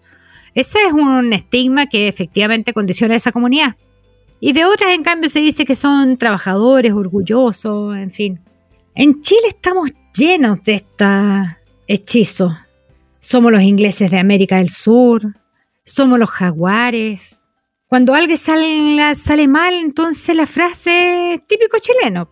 ese 0.54 0.78
es 0.86 0.92
un 0.92 1.32
estigma 1.32 1.86
que 1.86 2.08
efectivamente 2.08 2.72
condiciona 2.72 3.14
a 3.14 3.16
esa 3.16 3.32
comunidad. 3.32 3.76
Y 4.40 4.52
de 4.52 4.64
otras, 4.64 4.92
en 4.92 5.02
cambio, 5.02 5.30
se 5.30 5.40
dice 5.40 5.64
que 5.64 5.74
son 5.74 6.16
trabajadores, 6.16 6.92
orgullosos, 6.92 7.96
en 7.96 8.10
fin. 8.10 8.40
En 8.94 9.20
Chile 9.20 9.48
estamos 9.48 9.90
llenos 10.14 10.62
de 10.64 10.74
estos 10.74 11.08
hechizos. 11.86 12.52
Somos 13.20 13.52
los 13.52 13.62
ingleses 13.62 14.10
de 14.10 14.18
América 14.18 14.56
del 14.56 14.68
Sur, 14.68 15.22
somos 15.84 16.18
los 16.18 16.28
jaguares. 16.28 17.42
Cuando 17.86 18.14
algo 18.14 18.36
sale, 18.36 19.14
sale 19.14 19.48
mal, 19.48 19.74
entonces 19.74 20.34
la 20.34 20.46
frase 20.46 21.34
es 21.34 21.46
típico 21.46 21.78
chileno. 21.78 22.28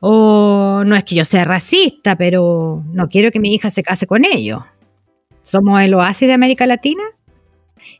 O 0.00 0.82
no 0.86 0.96
es 0.96 1.04
que 1.04 1.16
yo 1.16 1.24
sea 1.24 1.44
racista, 1.44 2.16
pero 2.16 2.82
no 2.92 3.08
quiero 3.08 3.30
que 3.30 3.40
mi 3.40 3.54
hija 3.54 3.70
se 3.70 3.82
case 3.82 4.06
con 4.06 4.24
ellos. 4.24 4.62
¿Somos 5.42 5.80
el 5.80 5.94
oasis 5.94 6.28
de 6.28 6.34
América 6.34 6.66
Latina? 6.66 7.02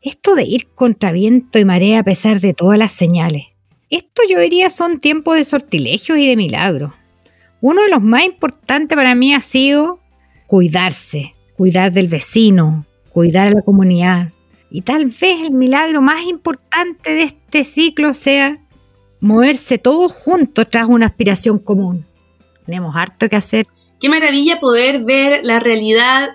Esto 0.01 0.35
de 0.35 0.43
ir 0.43 0.67
contra 0.67 1.11
viento 1.11 1.59
y 1.59 1.65
marea 1.65 1.99
a 1.99 2.03
pesar 2.03 2.39
de 2.39 2.53
todas 2.53 2.77
las 2.77 2.91
señales. 2.91 3.47
Esto 3.89 4.21
yo 4.29 4.39
diría 4.39 4.69
son 4.69 4.99
tiempos 4.99 5.35
de 5.35 5.43
sortilegios 5.43 6.17
y 6.17 6.27
de 6.27 6.37
milagros. 6.37 6.93
Uno 7.59 7.81
de 7.83 7.89
los 7.89 8.01
más 8.01 8.23
importantes 8.23 8.95
para 8.95 9.15
mí 9.15 9.33
ha 9.33 9.41
sido 9.41 9.99
cuidarse, 10.47 11.35
cuidar 11.57 11.91
del 11.91 12.07
vecino, 12.07 12.85
cuidar 13.11 13.49
a 13.49 13.51
la 13.51 13.61
comunidad. 13.61 14.31
Y 14.69 14.81
tal 14.81 15.07
vez 15.07 15.41
el 15.41 15.51
milagro 15.51 16.01
más 16.01 16.23
importante 16.25 17.11
de 17.11 17.23
este 17.23 17.63
ciclo 17.63 18.13
sea 18.13 18.59
moverse 19.19 19.77
todos 19.77 20.11
juntos 20.11 20.69
tras 20.69 20.87
una 20.87 21.07
aspiración 21.07 21.59
común. 21.59 22.05
Tenemos 22.65 22.95
harto 22.95 23.27
que 23.27 23.35
hacer. 23.35 23.65
Qué 23.99 24.09
maravilla 24.09 24.59
poder 24.59 25.03
ver 25.03 25.41
la 25.43 25.59
realidad 25.59 26.29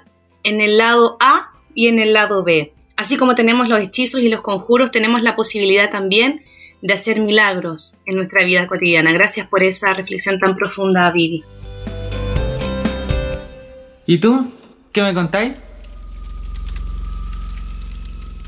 en 0.47 0.61
el 0.61 0.79
lado 0.79 1.17
A 1.19 1.51
y 1.75 1.89
en 1.89 1.99
el 1.99 2.13
lado 2.13 2.45
B. 2.45 2.73
Así 2.97 3.17
como 3.17 3.35
tenemos 3.35 3.69
los 3.69 3.81
hechizos 3.81 4.21
y 4.21 4.29
los 4.29 4.43
conjuros, 4.43 4.93
tenemos 4.93 5.23
la 5.23 5.35
posibilidad 5.35 5.91
también 5.91 6.41
de 6.83 6.95
hacer 6.95 7.21
milagros 7.21 7.97
en 8.07 8.15
nuestra 8.15 8.45
vida 8.45 8.69
cotidiana. 8.69 9.13
Gracias 9.13 9.49
por 9.49 9.65
esa 9.65 9.93
reflexión 9.93 10.39
tan 10.39 10.55
profunda, 10.55 11.11
Vivi. 11.11 11.43
¿Y 14.07 14.19
tú? 14.19 14.47
¿Qué 14.93 15.03
me 15.03 15.13
contáis? 15.13 15.55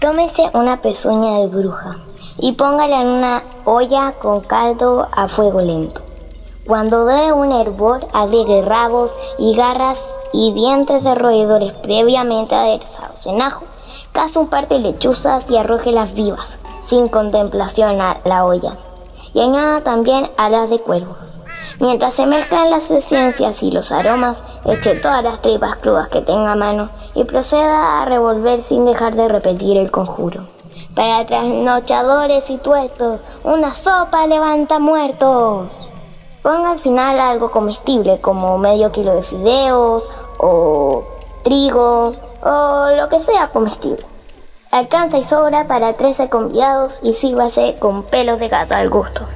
Tómese 0.00 0.42
una 0.54 0.80
pezuña 0.80 1.40
de 1.40 1.48
bruja 1.48 1.96
y 2.38 2.52
póngala 2.52 3.02
en 3.02 3.08
una 3.08 3.42
olla 3.64 4.12
con 4.12 4.40
caldo 4.42 5.08
a 5.10 5.26
fuego 5.26 5.60
lento. 5.60 6.07
Cuando 6.68 7.06
dé 7.06 7.32
un 7.32 7.50
hervor, 7.50 8.06
agregue 8.12 8.60
rabos 8.60 9.16
y 9.38 9.56
garras 9.56 10.06
y 10.34 10.52
dientes 10.52 11.02
de 11.02 11.14
roedores 11.14 11.72
previamente 11.72 12.54
aderezados 12.54 13.26
en 13.26 13.40
ajo. 13.40 13.64
Case 14.12 14.38
un 14.38 14.48
par 14.48 14.68
de 14.68 14.78
lechuzas 14.78 15.50
y 15.50 15.56
arrójelas 15.56 16.12
vivas, 16.12 16.58
sin 16.82 17.08
contemplación 17.08 18.02
a 18.02 18.18
la 18.26 18.44
olla. 18.44 18.76
Y 19.32 19.40
añada 19.40 19.80
también 19.80 20.30
alas 20.36 20.68
de 20.68 20.78
cuervos. 20.78 21.40
Mientras 21.80 22.12
se 22.12 22.26
mezclan 22.26 22.68
las 22.68 22.90
esencias 22.90 23.62
y 23.62 23.70
los 23.70 23.90
aromas, 23.90 24.42
eche 24.66 24.94
todas 24.96 25.24
las 25.24 25.40
tripas 25.40 25.76
crudas 25.76 26.08
que 26.08 26.20
tenga 26.20 26.52
a 26.52 26.56
mano 26.56 26.90
y 27.14 27.24
proceda 27.24 28.02
a 28.02 28.04
revolver 28.04 28.60
sin 28.60 28.84
dejar 28.84 29.14
de 29.14 29.26
repetir 29.26 29.78
el 29.78 29.90
conjuro. 29.90 30.42
Para 30.94 31.24
trasnochadores 31.24 32.50
y 32.50 32.58
tuertos, 32.58 33.24
una 33.42 33.74
sopa 33.74 34.26
levanta 34.26 34.78
muertos. 34.78 35.92
Ponga 36.42 36.70
al 36.70 36.78
final 36.78 37.18
algo 37.18 37.50
comestible 37.50 38.20
como 38.20 38.58
medio 38.58 38.92
kilo 38.92 39.14
de 39.14 39.22
fideos 39.22 40.10
o 40.38 41.04
trigo 41.42 42.14
o 42.42 42.86
lo 42.96 43.08
que 43.08 43.20
sea 43.20 43.48
comestible. 43.48 44.04
Alcanza 44.70 45.18
y 45.18 45.24
sobra 45.24 45.66
para 45.66 45.94
13 45.94 46.28
convidados 46.28 47.00
y 47.02 47.14
sírvase 47.14 47.76
con 47.78 48.02
pelos 48.04 48.38
de 48.38 48.48
gato 48.48 48.74
al 48.74 48.90
gusto. 48.90 49.26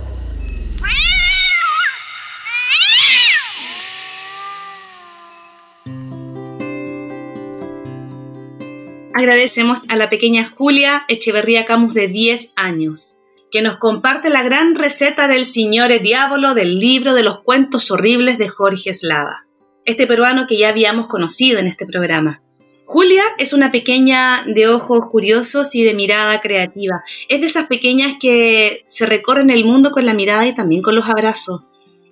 Agradecemos 9.14 9.78
a 9.88 9.96
la 9.96 10.10
pequeña 10.10 10.52
Julia 10.56 11.04
Echeverría 11.08 11.64
Camus 11.64 11.94
de 11.94 12.08
10 12.08 12.54
años, 12.56 13.18
que 13.52 13.62
nos 13.62 13.76
comparte 13.76 14.30
la 14.30 14.42
gran 14.42 14.74
receta 14.74 15.28
del 15.28 15.44
Signore 15.44 15.98
Diavolo 15.98 16.54
del 16.54 16.80
libro 16.80 17.14
de 17.14 17.22
los 17.22 17.42
cuentos 17.44 17.90
horribles 17.90 18.38
de 18.38 18.48
Jorge 18.48 18.90
Eslava, 18.90 19.46
este 19.84 20.06
peruano 20.06 20.46
que 20.48 20.56
ya 20.56 20.70
habíamos 20.70 21.06
conocido 21.06 21.58
en 21.58 21.66
este 21.66 21.86
programa. 21.86 22.42
Julia 22.86 23.22
es 23.38 23.52
una 23.52 23.70
pequeña 23.70 24.42
de 24.46 24.68
ojos 24.68 25.00
curiosos 25.10 25.74
y 25.74 25.84
de 25.84 25.94
mirada 25.94 26.40
creativa. 26.40 27.04
Es 27.28 27.40
de 27.40 27.46
esas 27.46 27.66
pequeñas 27.66 28.14
que 28.18 28.82
se 28.86 29.06
recorren 29.06 29.50
el 29.50 29.64
mundo 29.64 29.92
con 29.92 30.06
la 30.06 30.14
mirada 30.14 30.46
y 30.46 30.54
también 30.54 30.82
con 30.82 30.94
los 30.94 31.08
abrazos, 31.08 31.62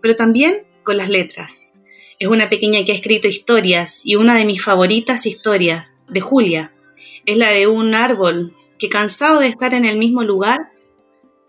pero 0.01 0.17
también 0.17 0.67
con 0.85 0.97
las 0.97 1.09
letras. 1.09 1.67
Es 2.19 2.29
una 2.29 2.51
pequeña 2.51 2.85
que 2.85 2.93
ha 2.93 2.95
escrito 2.95 3.29
historias 3.29 4.03
y 4.05 4.17
una 4.17 4.37
de 4.37 4.45
mis 4.45 4.63
favoritas 4.63 5.25
historias 5.25 5.95
de 6.09 6.21
Julia 6.21 6.73
es 7.27 7.37
la 7.37 7.51
de 7.51 7.67
un 7.67 7.95
árbol 7.95 8.55
que 8.79 8.89
cansado 8.89 9.41
de 9.41 9.49
estar 9.49 9.75
en 9.75 9.85
el 9.85 9.99
mismo 9.99 10.23
lugar, 10.23 10.70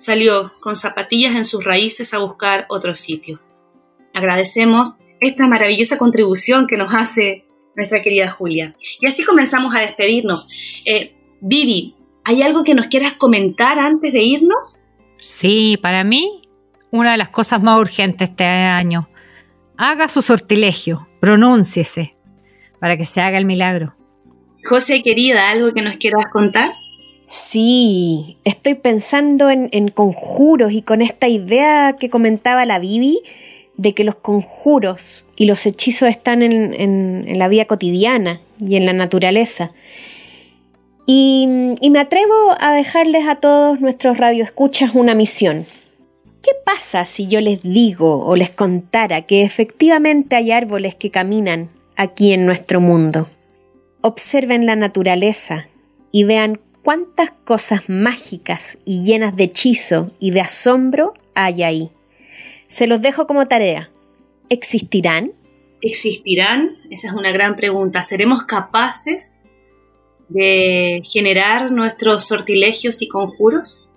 salió 0.02 0.54
con 0.60 0.76
zapatillas 0.76 1.36
en 1.36 1.46
sus 1.46 1.64
raíces 1.64 2.14
a 2.14 2.18
buscar 2.18 2.66
otro 2.70 2.96
sitio. 2.96 3.40
Agradecemos 4.14 4.96
esta 5.20 5.48
maravillosa 5.48 5.98
contribución 5.98 6.66
que 6.68 6.76
nos 6.76 6.94
hace 6.94 7.46
nuestra 7.76 8.02
querida 8.02 8.32
Julia. 8.32 8.76
Y 9.00 9.08
así 9.08 9.24
comenzamos 9.24 9.76
a 9.76 9.80
despedirnos. 9.80 10.84
Eh, 10.88 11.16
Vivi, 11.40 11.96
¿hay 12.24 12.42
algo 12.42 12.64
que 12.64 12.74
nos 12.74 12.88
quieras 12.88 13.14
comentar 13.14 13.78
antes 13.78 14.12
de 14.12 14.24
irnos? 14.24 14.80
Sí, 15.20 15.78
para 15.80 16.04
mí, 16.04 16.42
una 16.90 17.12
de 17.12 17.18
las 17.18 17.30
cosas 17.30 17.62
más 17.62 17.80
urgentes 17.80 18.30
este 18.30 18.44
año. 18.44 19.08
Haga 19.78 20.08
su 20.08 20.24
sortilegio, 20.24 21.08
pronúnciese, 21.20 22.16
para 22.80 22.98
que 22.98 23.06
se 23.06 23.22
haga 23.22 23.38
el 23.38 23.46
milagro. 23.46 23.96
José, 24.64 25.04
querida, 25.04 25.52
¿algo 25.52 25.74
que 25.74 25.82
nos 25.84 25.98
quieras 25.98 26.26
contar? 26.32 26.72
Sí, 27.34 28.36
estoy 28.44 28.74
pensando 28.74 29.50
en, 29.50 29.88
conjuros 29.88 30.74
y 30.74 30.82
con 30.82 31.02
esta 31.02 31.30
idea 31.30 31.96
que 31.98 32.10
comentaba 32.10 32.66
la 32.66 32.78
Bibi 32.78 33.22
de 33.78 33.94
que 33.94 34.04
los 34.04 34.16
conjuros 34.16 35.24
y 35.38 35.46
los 35.46 35.66
hechizos 35.66 36.10
están 36.10 36.44
en, 36.44 37.40
la 37.40 37.48
vida 37.48 37.64
cotidiana 37.64 38.42
y 38.60 38.76
en 38.76 38.86
la 38.86 38.92
naturaleza. 38.92 39.72
Y, 41.06 41.48
y, 41.80 41.90
me 41.90 42.00
atrevo 42.00 42.58
a 42.60 42.74
dejarles 42.74 43.26
a 43.30 43.36
todos 43.36 43.80
nuestros 43.80 44.18
radioescuchas 44.18 44.94
una 44.94 45.16
misión. 45.16 45.66
¿Qué 46.44 46.52
pasa 46.66 47.06
si 47.06 47.30
yo 47.30 47.40
les 47.40 47.64
digo 47.64 48.26
o 48.26 48.36
les 48.36 48.50
contara 48.50 49.22
que 49.22 49.44
efectivamente 49.44 50.36
hay 50.36 50.52
árboles 50.52 50.96
que 50.96 51.12
caminan 51.12 51.70
aquí 51.96 52.34
en 52.34 52.46
nuestro 52.46 52.82
mundo? 52.82 53.30
Observen 54.02 54.66
la 54.66 54.76
naturaleza 54.76 55.70
y 56.12 56.26
vean 56.26 56.60
cuántas 56.84 57.32
cosas 57.44 57.90
mágicas 57.90 58.78
y 58.86 59.04
llenas 59.04 59.36
de 59.36 59.46
hechizo 59.46 60.12
y 60.20 60.32
de 60.32 60.42
asombro 60.42 61.14
hay 61.36 61.64
ahí. 61.64 61.92
Se 62.68 62.88
los 62.88 63.02
dejo 63.02 63.28
como 63.28 63.48
tarea. 63.48 63.92
¿Existirán? 64.50 65.34
¿Existirán? 65.82 66.78
Esa 66.90 67.08
es 67.08 67.14
una 67.14 67.32
gran 67.32 67.56
pregunta. 67.56 68.04
¿Seremos 68.04 68.44
capaces 68.44 69.38
de 70.30 71.02
generar 71.04 71.72
nuestros 71.72 72.26
sortilegios 72.26 73.02
y 73.02 73.08
conjuros? 73.08 73.88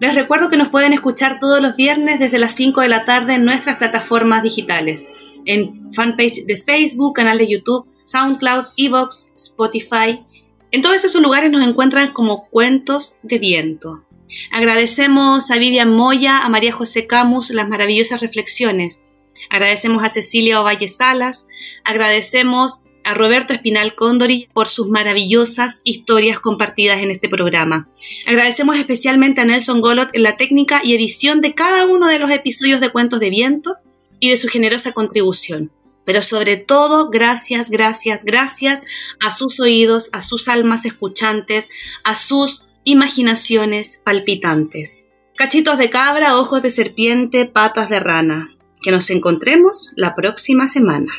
Les 0.00 0.14
recuerdo 0.14 0.50
que 0.50 0.56
nos 0.56 0.68
pueden 0.68 0.92
escuchar 0.92 1.38
todos 1.38 1.62
los 1.62 1.76
viernes 1.76 2.18
desde 2.18 2.38
las 2.38 2.54
5 2.54 2.80
de 2.80 2.88
la 2.88 3.04
tarde 3.04 3.34
en 3.34 3.44
nuestras 3.44 3.76
plataformas 3.76 4.42
digitales 4.42 5.06
en 5.44 5.92
fanpage 5.92 6.44
de 6.46 6.56
Facebook, 6.56 7.14
canal 7.14 7.38
de 7.38 7.48
YouTube, 7.48 7.86
SoundCloud, 8.02 8.66
Evox, 8.76 9.30
Spotify. 9.36 10.24
En 10.72 10.80
todos 10.80 11.04
esos 11.04 11.20
lugares 11.20 11.50
nos 11.50 11.68
encuentran 11.68 12.14
como 12.14 12.48
Cuentos 12.48 13.16
de 13.22 13.38
Viento. 13.38 14.04
Agradecemos 14.50 15.50
a 15.50 15.58
Vivian 15.58 15.90
Moya, 15.90 16.38
a 16.38 16.48
María 16.48 16.72
José 16.72 17.06
Camus 17.06 17.50
las 17.50 17.68
maravillosas 17.68 18.22
reflexiones. 18.22 19.04
Agradecemos 19.50 20.02
a 20.02 20.08
Cecilia 20.08 20.62
Ovalle 20.62 20.88
Salas. 20.88 21.46
Agradecemos 21.84 22.84
a 23.04 23.12
Roberto 23.12 23.52
Espinal 23.52 23.94
Cóndori 23.94 24.48
por 24.54 24.66
sus 24.66 24.88
maravillosas 24.88 25.82
historias 25.84 26.40
compartidas 26.40 27.02
en 27.02 27.10
este 27.10 27.28
programa. 27.28 27.90
Agradecemos 28.26 28.76
especialmente 28.78 29.42
a 29.42 29.44
Nelson 29.44 29.82
Golot 29.82 30.08
en 30.14 30.22
la 30.22 30.38
técnica 30.38 30.80
y 30.82 30.94
edición 30.94 31.42
de 31.42 31.54
cada 31.54 31.84
uno 31.84 32.06
de 32.06 32.18
los 32.18 32.30
episodios 32.30 32.80
de 32.80 32.88
Cuentos 32.88 33.20
de 33.20 33.28
Viento 33.28 33.76
y 34.20 34.30
de 34.30 34.38
su 34.38 34.48
generosa 34.48 34.92
contribución. 34.92 35.70
Pero 36.04 36.22
sobre 36.22 36.56
todo, 36.56 37.10
gracias, 37.10 37.70
gracias, 37.70 38.24
gracias 38.24 38.82
a 39.24 39.30
sus 39.30 39.60
oídos, 39.60 40.08
a 40.12 40.20
sus 40.20 40.48
almas 40.48 40.84
escuchantes, 40.84 41.70
a 42.04 42.16
sus 42.16 42.66
imaginaciones 42.84 44.00
palpitantes. 44.04 45.06
Cachitos 45.36 45.78
de 45.78 45.90
cabra, 45.90 46.36
ojos 46.36 46.62
de 46.62 46.70
serpiente, 46.70 47.46
patas 47.46 47.88
de 47.88 48.00
rana. 48.00 48.56
Que 48.82 48.90
nos 48.90 49.10
encontremos 49.10 49.92
la 49.94 50.14
próxima 50.16 50.66
semana. 50.66 51.12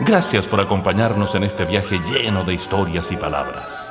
Gracias 0.00 0.46
por 0.46 0.60
acompañarnos 0.60 1.34
en 1.34 1.44
este 1.44 1.64
viaje 1.64 1.98
lleno 2.10 2.44
de 2.44 2.52
historias 2.52 3.10
y 3.12 3.16
palabras. 3.16 3.90